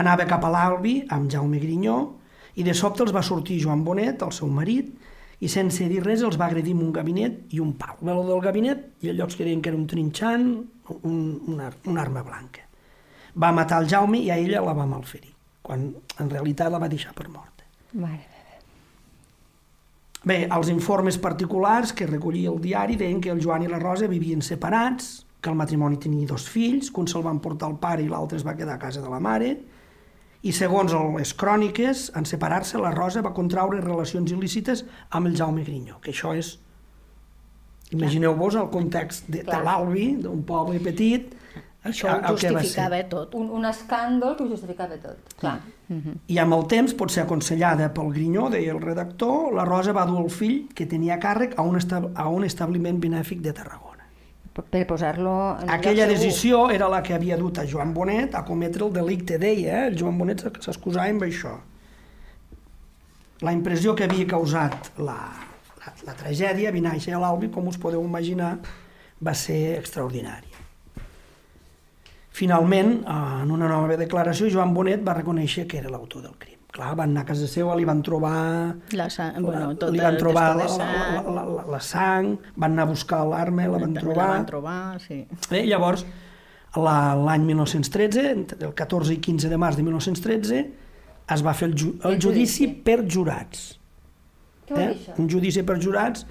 anava 0.00 0.24
cap 0.26 0.44
a 0.48 0.50
l'Albi 0.50 1.02
amb 1.12 1.30
Jaume 1.30 1.60
Grinyó 1.60 1.98
i 2.56 2.64
de 2.64 2.74
sobte 2.74 3.04
els 3.04 3.12
va 3.14 3.22
sortir 3.22 3.60
Joan 3.62 3.84
Bonet, 3.84 4.24
el 4.24 4.32
seu 4.32 4.48
marit, 4.48 4.90
i 5.42 5.50
sense 5.50 5.88
dir 5.90 6.02
res 6.04 6.22
els 6.22 6.38
va 6.38 6.46
agredir 6.46 6.74
amb 6.76 6.86
un 6.86 6.92
gabinet 6.94 7.54
i 7.54 7.60
un 7.62 7.72
pal. 7.78 7.96
Ve 8.00 8.14
del 8.14 8.42
gabinet 8.44 8.84
i 9.02 9.10
a 9.10 9.16
llocs 9.18 9.36
que 9.36 9.46
deien 9.46 9.62
que 9.62 9.72
era 9.72 9.78
un 9.78 9.88
trinxant, 9.90 10.50
un, 11.02 11.22
una, 11.50 11.70
una 11.90 12.02
arma 12.02 12.22
blanca. 12.22 12.68
Va 13.34 13.50
matar 13.54 13.80
el 13.82 13.88
Jaume 13.90 14.20
i 14.22 14.30
a 14.30 14.36
ella 14.38 14.62
la 14.62 14.76
va 14.76 14.86
malferir, 14.86 15.32
quan 15.62 15.88
en 15.90 16.30
realitat 16.30 16.70
la 16.70 16.78
va 16.82 16.90
deixar 16.92 17.14
per 17.16 17.26
morta. 17.28 17.66
Mare 17.92 18.32
Bé, 20.22 20.44
els 20.54 20.68
informes 20.70 21.16
particulars 21.18 21.90
que 21.98 22.06
recollia 22.06 22.50
el 22.52 22.60
diari 22.62 22.94
deien 22.94 23.18
que 23.20 23.32
el 23.32 23.40
Joan 23.42 23.64
i 23.66 23.70
la 23.70 23.80
Rosa 23.82 24.06
vivien 24.06 24.42
separats, 24.46 25.24
que 25.42 25.50
el 25.50 25.58
matrimoni 25.58 25.98
tenia 25.98 26.28
dos 26.30 26.44
fills, 26.46 26.92
que 26.92 27.02
un 27.02 27.08
se'l 27.10 27.24
van 27.26 27.40
portar 27.42 27.66
al 27.66 27.80
pare 27.82 28.04
i 28.04 28.10
l'altre 28.10 28.38
es 28.38 28.46
va 28.46 28.54
quedar 28.54 28.76
a 28.76 28.82
casa 28.84 29.02
de 29.02 29.10
la 29.10 29.18
mare, 29.18 29.56
i 30.42 30.52
segons 30.54 30.94
les 31.16 31.32
cròniques, 31.38 32.08
en 32.18 32.26
separar-se, 32.26 32.80
la 32.82 32.90
Rosa 32.94 33.22
va 33.22 33.34
contraure 33.34 33.82
relacions 33.82 34.32
il·lícites 34.34 34.84
amb 35.10 35.30
el 35.30 35.36
Jaume 35.38 35.64
Grinyó, 35.66 36.00
que 36.02 36.14
això 36.14 36.34
és... 36.38 36.56
Imagineu-vos 37.92 38.54
el 38.56 38.70
context 38.72 39.26
de, 39.28 39.42
de 39.44 39.58
l'Albi, 39.60 40.06
d'un 40.24 40.40
poble 40.48 40.78
petit, 40.80 41.34
això 41.84 42.14
ho 42.14 42.32
justificava 42.32 43.02
tot. 43.10 43.34
Un, 43.36 43.50
un 43.52 43.68
escàndol 43.68 44.32
que 44.38 44.46
ho 44.46 44.48
justificava 44.48 44.96
tot, 45.02 45.34
clar. 45.36 45.58
Mm 45.88 46.00
-hmm. 46.00 46.18
I 46.26 46.38
amb 46.38 46.54
el 46.54 46.66
temps, 46.72 46.94
pot 46.94 47.10
ser 47.10 47.22
aconsellada 47.24 47.92
pel 47.92 48.10
Grinyó, 48.16 48.48
deia 48.48 48.72
el 48.72 48.80
redactor, 48.80 49.52
la 49.52 49.64
Rosa 49.64 49.92
va 49.92 50.06
dur 50.06 50.24
el 50.24 50.30
fill 50.30 50.68
que 50.74 50.86
tenia 50.86 51.20
càrrec 51.20 51.54
a 51.56 51.62
un, 51.62 51.78
a 52.14 52.28
un 52.28 52.44
establiment 52.44 52.98
benèfic 53.00 53.40
de 53.40 53.52
Tarragona 53.52 53.91
per 54.52 54.84
posar-lo... 54.86 55.34
Aquella 55.72 56.06
decisió 56.06 56.66
era 56.70 56.88
la 56.92 57.00
que 57.02 57.14
havia 57.16 57.38
dut 57.40 57.58
a 57.62 57.66
Joan 57.68 57.94
Bonet 57.96 58.34
a 58.36 58.44
cometre 58.44 58.84
el 58.84 58.92
delicte, 58.92 59.38
deia, 59.40 59.78
eh? 59.78 59.86
el 59.88 59.98
Joan 59.98 60.18
Bonet 60.20 60.44
s'excusava 60.60 61.08
amb 61.08 61.24
això. 61.24 61.56
La 63.42 63.54
impressió 63.56 63.96
que 63.96 64.04
havia 64.06 64.28
causat 64.28 64.92
la, 65.00 65.18
la, 65.80 65.94
la 66.06 66.16
tragèdia, 66.20 66.70
Vinaixa 66.74 67.16
a 67.16 67.22
l'Albi, 67.22 67.50
com 67.50 67.72
us 67.72 67.80
podeu 67.80 68.04
imaginar, 68.04 68.54
va 69.24 69.34
ser 69.34 69.78
extraordinària. 69.80 70.60
Finalment, 72.32 73.02
en 73.08 73.52
una 73.52 73.68
nova 73.68 73.96
declaració, 74.00 74.48
Joan 74.52 74.72
Bonet 74.76 75.04
va 75.04 75.18
reconèixer 75.20 75.66
que 75.68 75.80
era 75.80 75.92
l'autor 75.92 76.24
del 76.28 76.36
crim 76.38 76.61
clar, 76.72 76.94
van 76.96 77.12
anar 77.12 77.26
a 77.26 77.28
casa 77.28 77.46
seva, 77.50 77.76
li 77.76 77.86
van 77.88 78.02
trobar... 78.04 78.34
La 78.96 79.08
sang, 79.12 79.38
bueno, 79.44 79.74
tot 79.80 79.92
li 79.92 80.00
van 80.02 80.18
trobar 80.20 80.48
la, 80.56 80.66
la, 80.66 80.90
la, 81.28 81.46
la, 81.58 81.64
la 81.76 81.80
sang, 81.84 82.34
van 82.56 82.74
anar 82.76 82.88
a 82.88 82.92
buscar 82.94 83.22
l'arma, 83.28 83.68
la 83.68 83.80
van 83.82 83.96
trobar... 83.96 84.28
La 84.28 84.36
van 84.38 84.46
trobar, 84.48 84.82
sí. 85.04 85.22
Bé, 85.50 85.66
llavors, 85.68 86.06
L'any 86.72 87.44
1913, 87.44 88.30
entre 88.32 88.64
el 88.64 88.72
14 88.72 89.12
i 89.12 89.18
15 89.20 89.50
de 89.52 89.58
març 89.60 89.76
de 89.76 89.82
1913, 89.84 90.62
es 91.34 91.42
va 91.44 91.52
fer 91.52 91.68
el, 91.68 91.74
ju 91.76 91.90
el, 91.98 92.14
el 92.14 92.16
judici, 92.16 92.64
judici 92.64 92.68
per 92.86 93.02
jurats. 93.04 93.66
Què 94.70 94.86
eh? 94.86 94.94
Un 95.20 95.28
judici 95.28 95.64
per 95.68 95.76
jurats. 95.82 96.24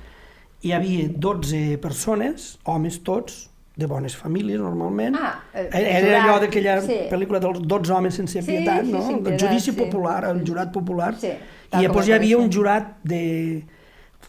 Hi 0.66 0.74
havia 0.74 1.06
12 1.14 1.78
persones, 1.82 2.56
homes 2.66 2.98
tots, 3.06 3.51
de 3.82 3.90
bones 3.90 4.16
famílies, 4.18 4.62
normalment. 4.62 5.18
Ah, 5.20 5.34
eh, 5.54 5.68
Era 5.72 5.98
jurat, 5.98 6.20
allò 6.22 6.38
d'aquella 6.46 6.78
sí. 6.86 7.00
pel·lícula 7.12 7.42
dels 7.44 7.66
12 7.66 7.98
homes 7.98 8.22
sense 8.22 8.46
pietat, 8.46 8.86
sí, 8.86 8.94
no? 8.94 9.02
Sí, 9.08 9.18
el 9.18 9.42
judici 9.42 9.72
sí. 9.72 9.76
popular, 9.80 10.22
el 10.30 10.46
jurat 10.48 10.72
popular. 10.72 11.16
Sí, 11.20 11.34
I 11.72 11.84
llavors 11.86 12.08
hi 12.08 12.16
havia 12.20 12.40
un 12.40 12.52
jurat 12.54 12.96
de... 13.04 13.26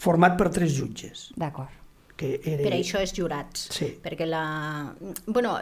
format 0.02 0.34
per 0.40 0.48
tres 0.50 0.72
jutges. 0.74 1.28
D'acord 1.38 1.81
que 2.22 2.54
era... 2.54 2.62
Per 2.62 2.72
això 2.76 3.02
és 3.02 3.14
jurats. 3.16 3.66
Sí. 3.74 3.88
Perquè 4.02 4.28
la... 4.28 4.44
Bueno, 5.26 5.56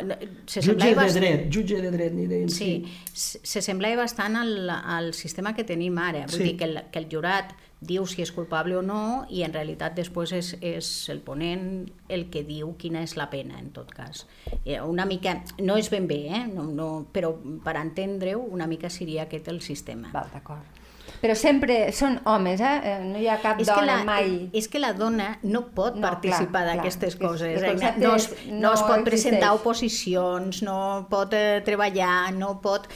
se 0.46 0.62
jutge 0.64 0.92
bastant... 0.92 1.16
de 1.16 1.20
dret, 1.20 1.48
jutge 1.54 1.80
de 1.80 1.94
dret, 1.94 2.14
ni 2.16 2.28
deien. 2.30 2.52
Sí, 2.52 2.70
sí. 3.12 3.40
se 3.42 3.64
semblava 3.64 4.02
bastant 4.04 4.36
al, 4.40 4.70
al 4.70 5.12
sistema 5.16 5.54
que 5.56 5.64
tenim 5.68 5.98
ara. 6.02 6.26
Vull 6.28 6.42
sí. 6.42 6.48
dir 6.50 6.56
que 6.60 6.68
el, 6.68 6.80
que 6.92 7.02
el 7.02 7.10
jurat 7.12 7.54
diu 7.80 8.04
si 8.04 8.20
és 8.20 8.30
culpable 8.36 8.76
o 8.76 8.82
no 8.84 9.24
i 9.32 9.40
en 9.46 9.54
realitat 9.56 9.94
després 9.96 10.34
és, 10.36 10.50
és 10.60 10.88
el 11.12 11.22
ponent 11.24 11.86
el 12.12 12.26
que 12.32 12.42
diu 12.44 12.74
quina 12.80 13.00
és 13.06 13.16
la 13.16 13.30
pena 13.32 13.56
en 13.58 13.70
tot 13.72 13.88
cas. 13.96 14.26
Eh, 14.66 14.76
una 14.84 15.06
mica, 15.08 15.38
no 15.64 15.78
és 15.80 15.88
ben 15.92 16.08
bé, 16.10 16.20
eh? 16.28 16.44
no, 16.52 16.66
no, 16.68 16.90
però 17.12 17.32
per 17.64 17.78
entendre-ho 17.80 18.44
una 18.52 18.68
mica 18.68 18.92
seria 18.92 19.24
aquest 19.24 19.48
el 19.48 19.62
sistema. 19.64 20.12
Val, 20.12 20.28
d'acord. 20.34 20.69
Però 21.20 21.34
sempre 21.36 21.74
són 21.92 22.16
homes, 22.24 22.62
eh? 22.64 22.76
eh? 22.88 22.96
No 23.04 23.20
hi 23.20 23.26
ha 23.28 23.36
cap 23.42 23.60
és 23.60 23.68
dona 23.68 23.98
la, 23.98 24.04
mai... 24.08 24.30
És 24.56 24.70
que 24.72 24.80
la 24.80 24.94
dona 24.96 25.34
no 25.44 25.66
pot 25.76 25.98
no, 25.98 26.06
participar 26.06 26.64
d'aquestes 26.70 27.18
coses. 27.20 27.60
Eh? 27.60 27.74
No, 28.00 28.14
es, 28.16 28.30
no, 28.48 28.56
no 28.62 28.72
es 28.72 28.80
pot 28.80 28.96
existeix. 28.96 29.10
presentar 29.10 29.52
oposicions, 29.58 30.62
no 30.64 30.78
pot 31.12 31.36
eh, 31.36 31.60
treballar, 31.66 32.32
no 32.36 32.56
pot... 32.64 32.88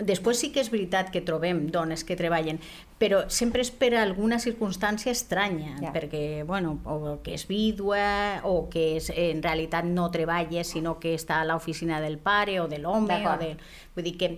Després 0.00 0.40
sí 0.40 0.52
que 0.52 0.60
és 0.64 0.70
veritat 0.72 1.08
que 1.12 1.24
trobem 1.24 1.66
dones 1.72 2.04
que 2.08 2.16
treballen, 2.16 2.60
però 3.00 3.22
sempre 3.32 3.64
és 3.64 3.70
per 3.72 3.94
alguna 3.96 4.36
circumstància 4.40 5.12
estranya, 5.12 5.74
ja. 5.80 5.92
perquè, 5.92 6.42
bueno, 6.48 6.78
o 6.84 7.16
que 7.24 7.32
és 7.36 7.46
vídua, 7.48 8.40
o 8.48 8.66
que 8.72 8.98
és, 8.98 9.08
en 9.12 9.40
realitat 9.44 9.88
no 9.88 10.10
treballa, 10.12 10.64
sinó 10.68 10.98
que 11.00 11.14
està 11.16 11.40
a 11.40 11.48
l'oficina 11.48 12.00
del 12.04 12.18
pare 12.20 12.60
o 12.60 12.68
de 12.68 12.80
l'home, 12.80 13.22
o 13.24 13.36
de... 13.40 13.54
Vull 13.96 14.08
dir 14.08 14.18
que 14.20 14.34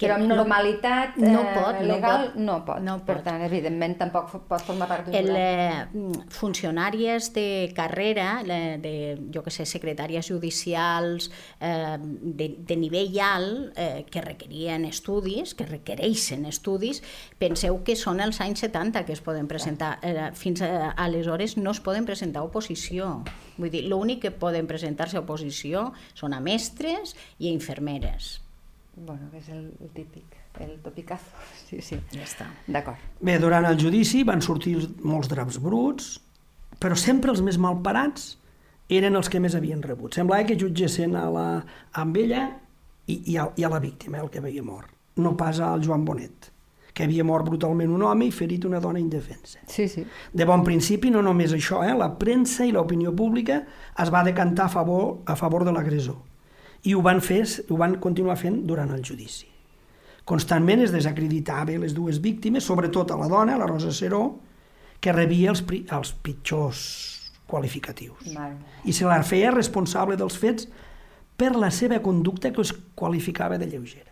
que 0.00 0.08
però 0.08 0.16
amb 0.16 0.30
normalitat 0.30 1.18
no, 1.20 1.30
no 1.34 1.40
pot, 1.52 1.76
eh, 1.76 1.84
legal 1.84 2.22
no 2.32 2.32
pot. 2.32 2.40
No 2.40 2.56
pot. 2.64 2.80
No 2.86 2.94
per 3.04 3.18
tant, 3.26 3.42
evidentment, 3.44 3.98
tampoc 4.00 4.32
pot 4.48 4.64
formar 4.64 4.88
part 4.88 5.06
d'un 5.06 5.28
jurat. 5.28 5.92
Eh, 5.92 6.22
funcionàries 6.32 7.28
de 7.36 7.44
carrera, 7.76 8.30
de, 8.46 8.94
jo 9.34 9.44
que 9.44 9.52
sé, 9.52 9.66
secretàries 9.68 10.30
judicials 10.32 11.28
eh, 11.60 11.98
de, 12.00 12.48
de 12.70 12.80
nivell 12.80 13.20
alt, 13.26 13.76
eh, 13.76 14.06
que 14.08 14.24
requerien 14.24 14.88
estudis, 14.88 15.52
que 15.58 15.68
requereixen 15.68 16.48
estudis, 16.48 17.02
penseu 17.38 17.82
que 17.84 17.98
són 17.98 18.24
els 18.24 18.40
anys 18.40 18.64
70 18.64 19.04
que 19.04 19.16
es 19.18 19.24
poden 19.24 19.50
presentar. 19.52 19.98
Eh, 20.00 20.30
fins 20.38 20.64
a, 20.64 20.94
aleshores 20.96 21.58
no 21.60 21.76
es 21.76 21.84
poden 21.84 22.08
presentar 22.08 22.46
oposició. 22.46 23.18
Vull 23.60 23.72
dir, 23.72 23.84
l'únic 23.90 24.24
que 24.24 24.32
poden 24.32 24.70
presentar-se 24.70 25.20
a 25.20 25.26
oposició 25.26 25.90
són 26.16 26.32
a 26.32 26.40
mestres 26.40 27.18
i 27.36 27.50
a 27.50 27.52
infermeres 27.52 28.38
Bueno, 29.06 29.30
que 29.30 29.38
és 29.40 29.48
el, 29.48 29.70
el 29.80 29.88
típic, 29.96 30.36
el 30.60 30.78
topicazo. 30.84 31.24
Sí, 31.70 31.80
sí. 31.80 31.96
Ja 32.12 32.24
està. 32.26 32.48
D'acord. 32.66 33.00
Bé, 33.22 33.38
durant 33.40 33.64
el 33.68 33.78
judici 33.80 34.24
van 34.26 34.42
sortir 34.44 34.74
molts 35.06 35.30
draps 35.30 35.60
bruts, 35.62 36.16
però 36.82 36.96
sempre 36.98 37.30
els 37.32 37.40
més 37.46 37.60
malparats 37.62 38.34
eren 38.90 39.16
els 39.16 39.30
que 39.30 39.40
més 39.40 39.54
havien 39.54 39.82
rebut. 39.82 40.18
Semblava 40.18 40.48
que 40.48 40.58
jutgessin 40.58 41.14
a 41.16 41.28
la, 41.30 41.48
amb 42.02 42.16
ella 42.18 42.46
i, 43.06 43.20
i, 43.32 43.36
a, 43.38 43.46
i 43.56 43.64
a 43.64 43.70
la 43.70 43.80
víctima, 43.80 44.20
el 44.20 44.32
que 44.32 44.42
havia 44.42 44.64
mort. 44.66 44.90
No 45.22 45.36
pas 45.38 45.60
al 45.62 45.84
Joan 45.84 46.04
Bonet, 46.04 46.50
que 46.92 47.06
havia 47.06 47.24
mort 47.24 47.46
brutalment 47.46 47.94
un 47.94 48.02
home 48.04 48.26
i 48.26 48.34
ferit 48.34 48.66
una 48.66 48.82
dona 48.82 49.00
indefensa. 49.00 49.62
Sí, 49.70 49.86
sí. 49.88 50.04
De 50.34 50.48
bon 50.48 50.64
principi, 50.66 51.12
no 51.14 51.22
només 51.22 51.54
això, 51.54 51.84
eh? 51.86 51.94
la 51.96 52.10
premsa 52.18 52.66
i 52.66 52.74
l'opinió 52.74 53.14
pública 53.16 53.62
es 54.02 54.10
va 54.12 54.26
decantar 54.26 54.66
a 54.66 54.74
favor, 54.74 55.20
a 55.30 55.38
favor 55.38 55.64
de 55.64 55.76
l'agressor 55.76 56.18
i 56.84 56.94
ho 56.94 57.02
van, 57.04 57.20
fer, 57.20 57.42
ho 57.68 57.76
van 57.76 57.98
continuar 58.00 58.36
fent 58.40 58.62
durant 58.66 58.90
el 58.94 59.02
judici. 59.04 59.46
Constantment 60.24 60.84
es 60.84 60.92
desacreditava 60.94 61.74
les 61.82 61.94
dues 61.96 62.20
víctimes, 62.22 62.64
sobretot 62.64 63.10
a 63.10 63.16
la 63.18 63.28
dona, 63.28 63.58
la 63.58 63.66
Rosa 63.66 63.90
Seró, 63.92 64.38
que 65.00 65.12
rebia 65.12 65.50
els, 65.50 65.64
els 65.66 66.12
pitjors 66.22 66.82
qualificatius. 67.50 68.30
Mal. 68.36 68.54
I 68.84 68.92
se 68.94 69.08
la 69.08 69.22
feia 69.26 69.50
responsable 69.50 70.16
dels 70.20 70.36
fets 70.38 70.68
per 71.40 71.54
la 71.56 71.70
seva 71.72 71.98
conducta 72.04 72.52
que 72.52 72.62
es 72.62 72.72
qualificava 72.94 73.58
de 73.58 73.66
lleugera. 73.66 74.10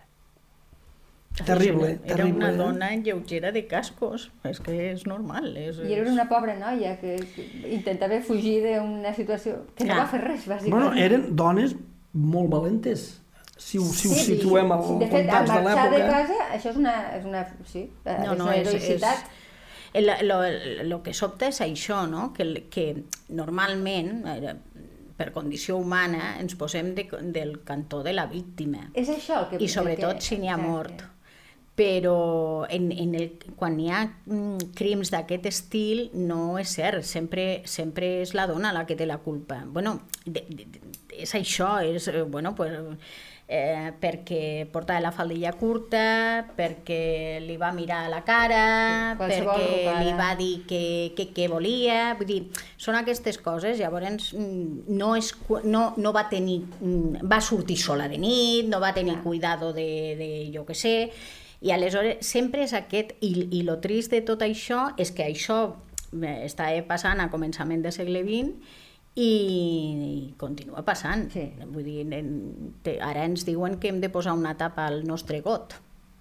Terrible, 1.44 2.00
era 2.02 2.16
terrible. 2.16 2.38
una 2.38 2.48
eh? 2.50 2.56
dona 2.56 2.88
lleugera 2.96 3.52
de 3.52 3.66
cascos, 3.70 4.30
és 4.48 4.58
que 4.64 4.72
és 4.88 5.04
normal. 5.06 5.52
És, 5.60 5.76
I 5.78 5.92
era 5.94 6.10
una 6.10 6.24
pobra 6.26 6.56
noia 6.58 6.96
que, 6.98 7.14
que 7.34 7.44
intentava 7.76 8.18
fugir 8.26 8.56
d'una 8.64 9.12
situació 9.14 9.60
que 9.76 9.86
no 9.86 9.94
Ah. 9.94 10.00
va 10.00 10.06
fer 10.10 10.22
res, 10.24 10.48
bàsicament. 10.48 10.74
Bueno, 10.74 10.90
eren 10.98 11.28
dones 11.36 11.76
molt 12.12 12.50
valentes, 12.50 13.20
si 13.58 13.78
ho, 13.78 13.82
si 13.84 14.08
ho 14.08 14.14
Sí, 14.14 14.36
situem 14.36 14.70
al 14.72 14.84
de 15.00 15.06
fet, 15.08 15.26
context 15.26 15.52
de 15.52 15.60
marxar 15.64 15.90
de 15.90 15.98
l'època. 15.98 16.12
casa, 16.12 16.38
això 16.54 16.70
és 16.70 16.76
una... 16.76 16.94
És 17.18 17.24
una 17.24 17.44
sí, 17.66 17.90
eh, 18.04 18.16
No, 18.24 18.32
és 18.32 18.38
no, 18.38 18.44
una 18.44 18.56
és, 18.56 18.68
és, 18.68 18.74
heroïcitat. 18.74 19.24
el, 19.94 20.10
lo, 20.28 20.36
lo 20.84 21.02
que 21.02 21.14
sobta 21.14 21.48
és 21.48 21.60
això, 21.60 22.06
no? 22.08 22.32
que, 22.32 22.46
que 22.70 23.04
normalment, 23.28 24.22
eh, 24.28 24.54
per 25.18 25.32
condició 25.34 25.76
humana, 25.76 26.36
ens 26.38 26.54
posem 26.54 26.94
de, 26.94 27.08
del 27.34 27.64
cantó 27.64 28.04
de 28.04 28.12
la 28.14 28.26
víctima. 28.30 28.90
És 28.94 29.08
això 29.10 29.40
el 29.42 29.48
que... 29.50 29.64
I 29.64 29.68
sobretot 29.68 30.20
que, 30.20 30.20
si 30.22 30.38
n'hi 30.38 30.48
ha 30.48 30.54
exacte. 30.54 30.70
mort. 30.70 31.02
Però 31.78 32.66
en, 32.70 32.90
en 32.90 33.14
el, 33.14 33.28
quan 33.56 33.76
hi 33.78 33.90
ha 33.94 34.00
mm, 34.26 34.72
crims 34.74 35.12
d'aquest 35.14 35.44
estil 35.46 36.08
no 36.14 36.56
és 36.58 36.72
cert, 36.74 37.04
sempre, 37.06 37.62
sempre 37.70 38.08
és 38.24 38.32
la 38.34 38.48
dona 38.50 38.72
la 38.74 38.84
que 38.86 38.96
té 38.98 39.06
la 39.06 39.18
culpa. 39.22 39.60
bueno, 39.66 40.00
de, 40.24 40.42
de, 40.48 40.66
és 41.18 41.34
això, 41.34 41.78
és, 41.84 42.08
eh, 42.08 42.22
bueno, 42.22 42.54
pues, 42.54 42.72
eh, 43.48 43.92
perquè 43.98 44.68
portava 44.70 45.00
la 45.00 45.10
faldilla 45.10 45.54
curta, 45.56 46.44
perquè 46.56 47.40
li 47.40 47.56
va 47.56 47.72
mirar 47.72 48.04
a 48.04 48.10
la 48.12 48.20
cara, 48.24 49.16
Qualsevol 49.16 49.56
perquè 49.56 49.78
rucada. 49.78 50.04
li 50.04 50.12
va 50.18 50.28
dir 50.36 50.52
que, 50.68 50.82
que, 51.16 51.30
que 51.32 51.48
volia, 51.48 52.12
vull 52.18 52.28
dir, 52.28 52.38
són 52.76 53.00
aquestes 53.00 53.40
coses, 53.40 53.80
llavors 53.80 54.34
mm, 54.36 54.84
no, 54.92 55.14
és, 55.16 55.32
no, 55.64 55.94
no 55.96 56.12
va 56.12 56.28
tenir, 56.28 56.60
mm, 56.78 57.24
va 57.24 57.40
sortir 57.40 57.78
sola 57.80 58.06
de 58.08 58.20
nit, 58.20 58.68
no 58.68 58.82
va 58.84 58.92
tenir 58.92 59.16
cuidado 59.24 59.72
de, 59.72 60.14
de 60.20 60.30
jo 60.54 60.66
que 60.68 60.76
sé, 60.76 60.96
i 61.64 61.72
aleshores 61.74 62.20
sempre 62.22 62.62
és 62.68 62.74
aquest, 62.76 63.16
i, 63.24 63.48
i 63.58 63.64
lo 63.66 63.80
trist 63.82 64.12
de 64.12 64.20
tot 64.22 64.44
això 64.44 64.92
és 65.00 65.10
que 65.10 65.24
això 65.24 65.72
eh, 66.20 66.44
estava 66.44 66.84
passant 66.86 67.24
a 67.24 67.30
començament 67.32 67.82
del 67.82 67.96
segle 67.96 68.22
XX 68.28 68.84
i, 69.18 70.30
i 70.30 70.34
continua 70.38 70.84
passant. 70.86 71.26
Sí. 71.34 71.48
Vull 71.66 71.84
dir, 71.84 72.06
en- 72.14 72.74
te- 72.86 73.00
ara 73.02 73.24
ens 73.26 73.44
diuen 73.48 73.78
que 73.82 73.90
hem 73.90 74.00
de 74.00 74.10
posar 74.14 74.34
una 74.38 74.54
tapa 74.56 74.86
al 74.86 75.04
nostre 75.08 75.40
got 75.42 75.74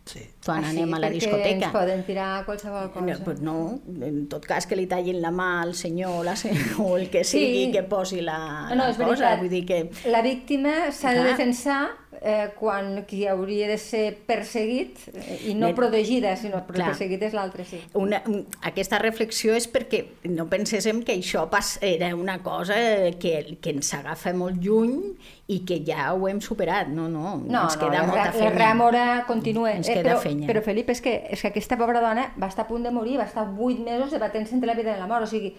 Sí. 0.08 0.22
quan 0.46 0.64
Ah, 0.64 0.70
sí, 0.72 0.78
anem 0.78 0.94
a 0.96 1.00
la 1.04 1.10
perquè 1.10 1.18
discoteca. 1.20 1.66
ens 1.66 1.74
poden 1.74 2.04
tirar 2.08 2.46
qualsevol 2.46 2.92
cosa. 2.94 3.06
No, 3.06 3.18
pues 3.26 3.42
no, 3.42 3.56
en 4.02 4.22
tot 4.32 4.46
cas 4.48 4.66
que 4.66 4.78
li 4.80 4.86
tallin 4.88 5.22
la 5.22 5.32
mà 5.36 5.62
al 5.62 5.74
senyor 5.76 6.22
o, 6.22 6.24
la 6.24 6.34
o 6.80 6.96
el 6.98 7.10
que 7.10 7.26
sigui 7.26 7.66
Sí. 7.66 7.72
que 7.74 7.84
posi 7.84 8.22
la, 8.22 8.70
No, 8.70 8.76
no, 8.76 8.84
la 8.86 8.90
és 8.92 8.98
cosa. 8.98 9.08
veritat. 9.36 9.40
Vull 9.42 9.50
dir 9.50 9.66
que 9.66 10.10
La 10.10 10.22
víctima 10.22 10.92
s'ha 10.94 11.12
de 11.12 11.24
defensar 11.28 11.90
eh, 12.22 12.50
quan 12.60 13.04
qui 13.08 13.26
hauria 13.28 13.68
de 13.68 13.78
ser 13.78 14.18
perseguit, 14.28 14.98
eh, 15.14 15.40
i 15.50 15.54
no 15.56 15.74
protegida, 15.76 16.36
sinó 16.36 16.64
Clar. 16.68 16.90
perseguit 16.92 17.22
és 17.24 17.34
l'altre, 17.34 17.66
sí. 17.66 17.80
una, 17.94 18.22
un- 18.28 18.46
aquesta 18.62 19.00
reflexió 19.00 19.54
és 19.56 19.68
perquè 19.72 20.04
no 20.32 20.48
penséssim 20.50 21.04
que 21.04 21.14
això 21.18 21.48
pas, 21.50 21.78
era 21.82 22.14
una 22.16 22.40
cosa 22.44 22.76
que, 23.20 23.58
que 23.62 23.70
ens 23.76 23.94
agafa 23.94 24.34
molt 24.34 24.58
lluny 24.64 25.16
i 25.48 25.62
que 25.66 25.82
ja 25.88 26.12
ho 26.14 26.28
hem 26.28 26.42
superat. 26.42 26.88
No, 26.90 27.08
no, 27.08 27.38
No, 27.38 27.64
ens 27.64 27.78
no, 27.78 27.82
queda 27.86 28.02
la, 28.02 28.08
molta 28.08 28.32
feina. 28.34 28.50
la 28.50 28.56
rèmora 28.58 29.06
continua. 29.28 29.72
Ens 29.72 29.88
queda 29.88 30.04
però, 30.16 30.20
feina. 30.20 30.48
Però, 30.48 30.62
Felip, 30.66 30.90
és 30.90 31.02
que, 31.02 31.14
és 31.32 31.42
que 31.42 31.48
aquesta 31.54 31.78
pobra 31.80 32.02
dona 32.04 32.34
va 32.42 32.48
estar 32.52 32.66
a 32.66 32.68
punt 32.68 32.84
de 32.84 32.92
morir, 32.92 33.18
va 33.22 33.26
estar 33.30 33.46
vuit 33.48 33.80
mesos 33.80 34.12
debatent-se 34.12 34.56
entre 34.56 34.68
la 34.68 34.76
vida 34.76 34.96
i 34.96 35.00
la 35.00 35.08
mort, 35.08 35.24
o 35.24 35.28
sigui, 35.32 35.54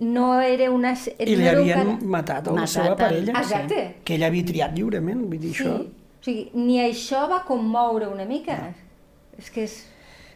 no 0.00 0.40
era 0.40 0.70
una... 0.70 0.94
I 1.18 1.24
li 1.26 1.36
no 1.36 1.46
era 1.46 1.60
un 1.60 1.70
havien 1.70 2.08
matat 2.08 2.48
a 2.48 2.52
la 2.54 2.60
Matat 2.62 2.72
seva 2.74 2.88
el- 2.94 2.96
parella, 2.96 3.32
Exacte. 3.40 3.96
que 4.04 4.14
ella 4.16 4.26
havia 4.28 4.44
triat 4.48 4.74
lliurement, 4.76 5.22
vull 5.28 5.38
dir 5.40 5.54
Sí. 5.54 5.62
això. 5.64 5.74
O 5.80 6.24
sigui, 6.24 6.50
ni 6.54 6.78
això 6.80 7.26
va 7.30 7.44
commoure 7.44 8.08
una 8.08 8.24
mica. 8.24 8.74
És 9.38 9.50
que 9.50 9.64
és... 9.64 9.86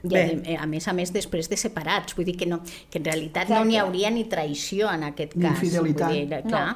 I 0.04 0.08
Bé. 0.08 0.56
a, 0.58 0.62
a 0.62 0.66
més 0.68 0.86
a 0.88 0.92
més 0.92 1.10
després 1.14 1.48
de 1.48 1.56
separats, 1.56 2.12
vull 2.14 2.26
dir 2.28 2.36
que, 2.36 2.44
no, 2.46 2.58
que 2.90 2.98
en 3.00 3.04
realitat 3.06 3.44
Exacte. 3.44 3.58
no 3.58 3.64
n'hi 3.70 3.78
hauria 3.80 4.10
ni 4.12 4.26
traïció 4.28 4.90
en 4.92 5.02
aquest 5.08 5.34
Ni 5.34 5.46
cas. 5.46 5.52
infidelitat. 5.56 6.08
Vull 6.10 6.28
dir, 6.28 6.42
clar, 6.48 6.66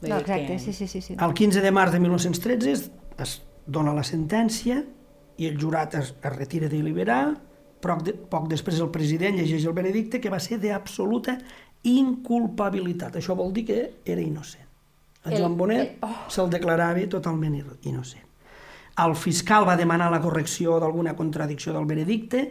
Vull 0.00 0.10
No, 0.10 0.18
exacte, 0.18 0.46
que- 0.46 0.58
sí, 0.58 0.72
sí, 0.72 0.86
sí. 0.88 1.00
sí. 1.00 1.16
El 1.18 1.34
15 1.34 1.60
de 1.60 1.70
març 1.72 1.92
de 1.92 1.98
1913 2.00 2.70
es, 2.72 2.90
es 3.18 3.42
dona 3.66 3.92
la 3.94 4.02
sentència 4.02 4.84
i 5.38 5.46
el 5.46 5.58
jurat 5.60 5.94
es, 5.94 6.14
es 6.22 6.36
retira 6.36 6.68
de 6.68 6.76
deliberar. 6.76 7.36
Poc, 7.82 8.02
de, 8.06 8.12
poc 8.14 8.46
després 8.50 8.78
el 8.78 8.90
president 8.94 9.36
llegeix 9.38 9.64
el 9.66 9.72
veredicte 9.74 10.20
que 10.20 10.30
va 10.30 10.38
ser 10.38 10.58
d'absoluta 10.62 11.38
inculpabilitat. 11.88 13.16
Això 13.18 13.36
vol 13.38 13.52
dir 13.52 13.64
que 13.68 13.78
era 14.04 14.20
innocent. 14.20 14.68
A 15.22 15.30
Joan 15.30 15.54
Bonet 15.56 16.02
oh. 16.02 16.26
se'l 16.32 16.50
declarava 16.50 17.02
totalment 17.10 17.60
innocent. 17.86 18.28
El 19.02 19.14
fiscal 19.16 19.64
va 19.64 19.76
demanar 19.78 20.10
la 20.12 20.20
correcció 20.20 20.78
d'alguna 20.82 21.14
contradicció 21.16 21.72
del 21.72 21.86
veredicte, 21.88 22.42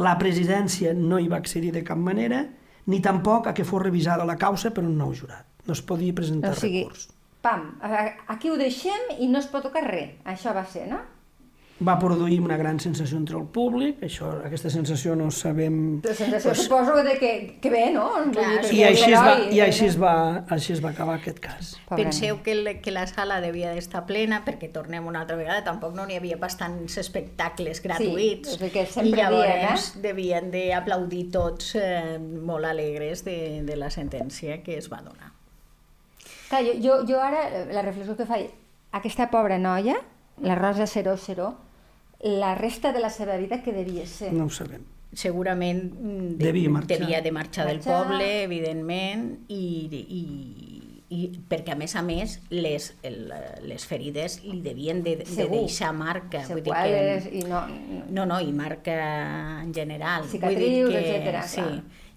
la 0.00 0.16
presidència 0.20 0.92
no 0.96 1.18
hi 1.18 1.28
va 1.28 1.40
accedir 1.40 1.72
de 1.74 1.82
cap 1.84 1.98
manera, 1.98 2.44
ni 2.86 3.00
tampoc 3.04 3.48
a 3.48 3.54
que 3.54 3.64
fos 3.64 3.82
revisada 3.82 4.24
la 4.28 4.36
causa 4.38 4.70
per 4.70 4.84
un 4.84 4.96
nou 4.98 5.14
jurat. 5.16 5.44
No 5.66 5.74
es 5.76 5.82
podia 5.82 6.14
presentar 6.16 6.52
o 6.54 6.60
sigui, 6.60 6.84
recurs. 6.84 7.08
Pam, 7.40 7.66
aquí 8.28 8.50
ho 8.52 8.56
deixem 8.60 9.16
i 9.18 9.28
no 9.28 9.40
es 9.40 9.48
pot 9.50 9.64
tocar 9.64 9.82
res. 9.86 10.14
Això 10.28 10.54
va 10.56 10.64
ser, 10.68 10.86
no? 10.92 11.00
Va 11.86 11.96
produir 11.98 12.40
una 12.44 12.56
gran 12.60 12.78
sensació 12.80 13.16
entre 13.16 13.38
el 13.38 13.46
públic, 13.48 14.02
això, 14.04 14.28
aquesta 14.44 14.68
sensació 14.72 15.14
no 15.16 15.30
sabem... 15.32 16.00
La 16.04 16.12
sensació 16.14 16.50
pues... 16.50 16.62
suposo 16.66 16.96
de 17.06 17.14
que, 17.18 17.30
que 17.62 17.70
bé, 17.72 17.86
no? 17.94 18.06
Clar, 18.34 18.50
I, 18.68 18.82
així 18.90 19.08
es 19.08 19.16
va, 19.16 19.32
i 19.48 19.62
així 19.64 19.86
es, 19.88 19.96
va, 20.00 20.14
així 20.52 20.74
es 20.74 20.82
va 20.84 20.92
acabar 20.92 21.16
aquest 21.16 21.40
cas. 21.40 21.72
Penseu 21.88 22.42
que, 22.44 22.52
el, 22.52 22.68
que 22.84 22.92
la 22.92 23.06
sala 23.08 23.40
devia 23.40 23.72
d'estar 23.72 24.04
plena, 24.08 24.42
perquè 24.44 24.68
tornem 24.74 25.08
una 25.08 25.24
altra 25.24 25.38
vegada, 25.40 25.64
tampoc 25.70 25.96
no 25.96 26.04
n'hi 26.08 26.20
havia 26.20 26.36
bastants 26.40 26.98
espectacles 27.00 27.80
gratuïts, 27.84 28.58
sí, 28.60 28.70
que 28.74 28.84
i 28.84 29.14
llavors 29.16 29.48
dient, 29.48 30.04
eh? 30.04 30.04
devien 30.04 30.52
d'aplaudir 30.52 31.24
tots 31.32 31.72
eh, 31.80 32.18
molt 32.20 32.68
alegres 32.68 33.24
de, 33.24 33.38
de 33.64 33.80
la 33.80 33.88
sentència 33.94 34.60
que 34.66 34.76
es 34.76 34.92
va 34.92 35.00
donar. 35.06 35.32
Clar, 36.50 36.60
jo, 36.66 36.76
jo, 36.82 37.00
jo 37.08 37.24
ara, 37.24 37.46
la 37.72 37.86
reflexió 37.86 38.18
que 38.18 38.28
faig, 38.28 38.52
aquesta 38.92 39.30
pobra 39.32 39.56
noia, 39.56 39.96
la 40.42 40.56
Rosa 40.58 40.86
Seró 40.90 41.16
Seró, 41.16 41.54
la 42.22 42.54
resta 42.54 42.92
de 42.92 43.00
la 43.00 43.10
seva 43.10 43.36
vida 43.36 43.62
que 43.62 43.72
devia 43.72 44.06
ser? 44.06 44.32
No 44.32 44.46
ho 44.46 44.50
sabem. 44.50 44.84
Segurament 45.12 45.82
mm, 45.90 46.26
de, 46.36 46.44
devia, 46.44 46.70
marxar. 46.70 46.98
devia 46.98 47.20
de 47.20 47.32
marxar, 47.32 47.66
marxar 47.66 47.96
del 47.96 48.12
poble, 48.12 48.42
evidentment, 48.44 49.24
i, 49.48 49.88
i, 49.90 50.22
i 51.10 51.20
perquè 51.50 51.74
a 51.74 51.78
més 51.78 51.96
a 51.98 52.02
més 52.06 52.36
les, 52.54 52.92
el, 53.02 53.32
les 53.66 53.86
ferides 53.90 54.38
li 54.44 54.60
devien 54.62 55.02
de, 55.02 55.16
de 55.24 55.46
deixar 55.50 55.90
marca 55.96 56.44
vull 56.46 56.62
dir 56.62 56.76
que, 56.76 57.32
i 57.40 57.42
no, 57.50 57.64
no, 58.14 58.28
no, 58.30 58.38
i 58.38 58.52
marca 58.54 58.94
en 59.64 59.74
general 59.74 60.28
cicatrius, 60.30 60.94
etc. 60.94 61.42
Sí, 61.50 61.66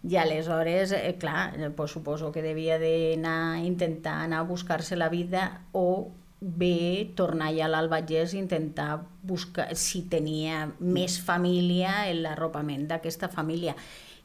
i 0.03 0.17
aleshores, 0.19 0.91
eh, 0.91 1.15
clar, 1.17 1.71
pues, 1.75 1.95
suposo 1.95 2.31
que 2.31 2.43
devia 2.43 2.77
d'anar 2.77 3.63
intentar 3.63 4.19
anar 4.27 4.43
a 4.43 4.47
buscar-se 4.49 4.99
la 4.99 5.09
vida 5.09 5.63
o 5.71 6.11
bé 6.43 7.13
tornar 7.15 7.53
ja 7.55 7.65
a 7.65 7.71
l'Albagés 7.71 8.33
i 8.33 8.39
intentar 8.41 9.05
buscar 9.23 9.69
si 9.79 10.03
tenia 10.11 10.65
més 10.79 11.15
família 11.23 12.09
en 12.11 12.19
l'arropament 12.25 12.83
d'aquesta 12.89 13.29
família 13.31 13.77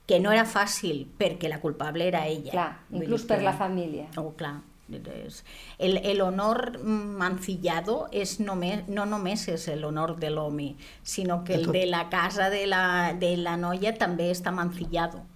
que 0.08 0.18
no 0.18 0.32
era 0.32 0.46
fàcil 0.48 1.04
perquè 1.20 1.50
la 1.52 1.60
culpable 1.60 2.08
era 2.08 2.24
ella. 2.26 2.50
Clar, 2.50 2.72
inclús 2.90 3.28
per 3.28 3.38
que... 3.38 3.46
la 3.46 3.54
família. 3.54 4.08
Oh, 4.16 4.32
clar. 4.34 4.56
El, 4.88 5.98
el 5.98 6.22
honor 6.24 6.78
mancillado 6.80 8.06
és 8.08 8.38
només, 8.40 8.86
no 8.88 9.04
només 9.04 9.42
és 9.52 9.66
l'honor 9.76 10.14
de 10.16 10.30
l'home, 10.32 10.70
sinó 11.04 11.42
que 11.44 11.58
el 11.60 11.66
de 11.76 11.84
la 11.84 12.06
casa 12.08 12.48
de 12.48 12.64
la, 12.66 13.12
de 13.12 13.34
la 13.36 13.58
noia 13.60 13.92
també 14.00 14.30
està 14.32 14.48
mancillado 14.48 15.26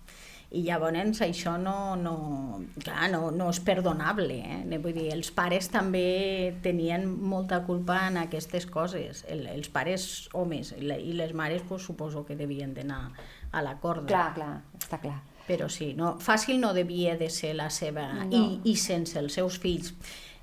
i 0.53 0.63
llavors 0.67 1.23
això 1.25 1.55
no, 1.57 1.97
no, 1.97 2.15
clar, 2.85 3.09
no, 3.13 3.31
no 3.33 3.49
és 3.49 3.61
perdonable. 3.65 4.37
Eh? 4.45 4.79
Vull 4.83 4.93
dir, 4.97 5.07
els 5.15 5.31
pares 5.33 5.71
també 5.73 6.53
tenien 6.65 7.07
molta 7.09 7.63
culpa 7.65 8.03
en 8.11 8.19
aquestes 8.21 8.67
coses. 8.69 9.25
El, 9.33 9.47
els 9.49 9.71
pares 9.73 10.29
homes 10.37 10.75
i 10.77 11.15
les 11.17 11.33
mares 11.33 11.65
pues, 11.69 11.87
suposo 11.89 12.27
que 12.29 12.37
devien 12.37 12.75
d'anar 12.77 13.07
a 13.53 13.63
la 13.65 13.79
corda. 13.81 14.11
Clar, 14.11 14.29
clar, 14.37 14.53
està 14.77 15.01
clar. 15.01 15.23
Però 15.47 15.71
sí, 15.73 15.93
no, 15.99 16.19
fàcil 16.23 16.61
no 16.61 16.75
devia 16.77 17.17
de 17.17 17.31
ser 17.33 17.57
la 17.57 17.71
seva... 17.73 18.11
No. 18.21 18.29
I, 18.29 18.61
I 18.75 18.77
sense 18.77 19.19
els 19.19 19.41
seus 19.41 19.59
fills. 19.63 19.95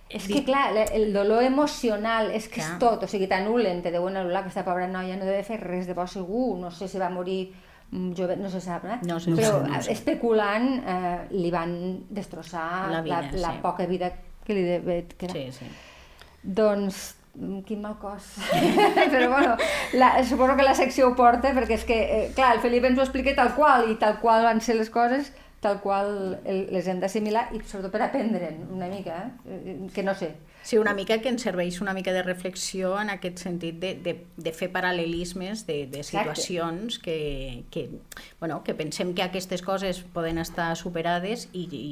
És 0.10 0.26
que, 0.26 0.42
clar, 0.42 0.74
el 0.90 1.12
dolor 1.14 1.46
emocional 1.46 2.32
és 2.34 2.50
que 2.50 2.64
clar. 2.64 2.74
és 2.74 2.82
tot, 2.82 3.06
o 3.06 3.08
sigui, 3.08 3.30
tan 3.30 3.46
ulent, 3.48 3.84
te 3.86 3.94
deuen 3.94 4.18
anul·lar 4.18 4.42
aquesta 4.42 4.66
pobra 4.66 4.90
noia, 4.90 5.20
no 5.20 5.30
deve 5.30 5.46
fer 5.46 5.62
res 5.62 5.86
de 5.86 5.94
bo 5.94 6.08
segur, 6.10 6.56
no 6.58 6.74
sé 6.74 6.90
si 6.90 6.98
va 6.98 7.14
morir 7.14 7.44
Mm, 7.92 8.14
jo 8.14 8.28
no 8.38 8.50
se 8.50 8.62
sap, 8.62 8.86
eh? 8.86 9.00
No, 9.08 9.20
se 9.20 9.34
però 9.34 9.64
no 9.66 9.82
sé. 9.82 9.96
especulant 9.96 10.68
eh, 10.86 11.14
li 11.34 11.50
van 11.50 11.72
destrossar 12.10 12.90
la, 12.92 13.02
vida, 13.02 13.22
la, 13.32 13.40
la 13.48 13.54
sí. 13.56 13.62
poca 13.64 13.88
vida 13.90 14.12
que 14.46 14.54
li 14.54 14.66
devia 14.68 15.08
quedar. 15.18 15.34
Sí, 15.34 15.48
sí. 15.58 15.70
Doncs 16.44 17.00
mm, 17.34 17.64
quin 17.66 17.82
mal 17.82 17.98
cos. 17.98 18.28
però 19.14 19.32
bueno, 19.34 19.58
la, 19.98 20.12
suposo 20.24 20.56
que 20.56 20.68
la 20.68 20.76
secció 20.78 21.10
ho 21.10 21.16
porta 21.18 21.56
perquè 21.58 21.80
és 21.80 21.88
que, 21.90 22.00
eh, 22.04 22.32
clar, 22.38 22.54
el 22.56 22.62
Felip 22.62 22.86
ens 22.92 23.02
ho 23.02 23.08
explica 23.08 23.34
tal 23.38 23.56
qual 23.58 23.90
i 23.90 23.98
tal 23.98 24.20
qual 24.22 24.46
van 24.46 24.62
ser 24.62 24.78
les 24.78 24.94
coses, 24.94 25.34
tal 25.64 25.82
qual 25.84 26.40
el, 26.46 26.68
les 26.72 26.88
hem 26.88 27.02
d'assimilar 27.02 27.50
i 27.54 27.64
sobretot 27.64 27.92
per 27.92 28.06
aprendre'n 28.06 28.62
una 28.72 28.88
mica, 28.92 29.26
eh? 29.46 29.76
que 29.94 30.04
no 30.04 30.16
sé, 30.16 30.36
Sí, 30.62 30.78
una 30.78 30.94
mica 30.94 31.18
que 31.24 31.32
ens 31.32 31.46
serveix 31.46 31.80
una 31.82 31.94
mica 31.96 32.12
de 32.12 32.22
reflexió 32.22 32.92
en 33.00 33.10
aquest 33.14 33.40
sentit 33.42 33.80
de, 33.80 33.94
de, 34.04 34.14
de 34.36 34.52
fer 34.54 34.68
paral·lelismes 34.74 35.64
de, 35.70 35.78
de 35.90 36.04
situacions 36.04 37.00
que, 37.00 37.64
que, 37.72 37.88
bueno, 38.42 38.60
que 38.68 38.76
pensem 38.76 39.14
que 39.16 39.24
aquestes 39.24 39.64
coses 39.64 40.02
poden 40.14 40.38
estar 40.38 40.74
superades 40.78 41.48
i, 41.54 41.64
i, 41.64 41.84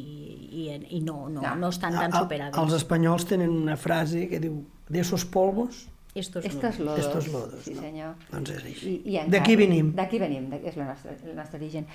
i, 0.67 0.79
i 0.99 1.01
no, 1.01 1.29
no, 1.31 1.55
no 1.55 1.71
estan 1.71 1.95
tan 1.95 2.11
superades. 2.11 2.59
Els 2.59 2.75
espanyols 2.81 3.27
tenen 3.31 3.55
una 3.55 3.79
frase 3.79 4.27
que 4.27 4.41
diu 4.43 4.59
de 4.89 5.05
esos 5.05 5.25
polvos 5.25 5.87
Estos, 6.17 6.45
Estos 6.45 6.79
lodos. 6.79 6.99
Estos 6.99 7.27
lodos, 7.27 7.63
sí, 7.63 7.75
senyor. 7.77 8.15
Doncs 8.31 8.49
és 8.55 8.63
així. 8.65 8.93
D'aquí 9.29 9.53
venim. 9.59 9.91
D'aquí 9.93 10.17
venim, 10.17 10.47
és 10.57 10.73
el 10.73 10.87
nostre, 10.87 11.13
el 11.13 11.35
nostre 11.37 11.59
origen. 11.59 11.85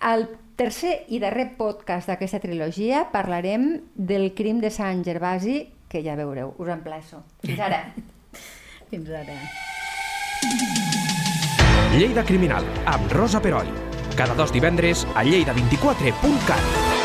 Al 0.00 0.28
tercer 0.58 1.04
i 1.14 1.18
darrer 1.22 1.52
podcast 1.58 2.10
d'aquesta 2.10 2.40
trilogia 2.42 3.08
parlarem 3.12 3.70
del 3.94 4.32
crim 4.34 4.60
de 4.62 4.70
Sant 4.74 5.02
Gervasi 5.06 5.60
que 5.88 6.02
ja 6.04 6.14
veureu, 6.18 6.54
us 6.58 6.68
emplaço. 6.68 7.22
Fins 7.42 7.60
ara. 7.64 7.82
Fins 8.90 9.10
ara. 9.10 9.38
Lleida 11.96 12.24
Criminal, 12.24 12.66
amb 12.86 13.10
Rosa 13.12 13.40
Peroi. 13.42 13.70
Cada 14.18 14.34
dos 14.34 14.52
divendres 14.52 15.06
a 15.14 15.24
lleida24.cat. 15.24 16.97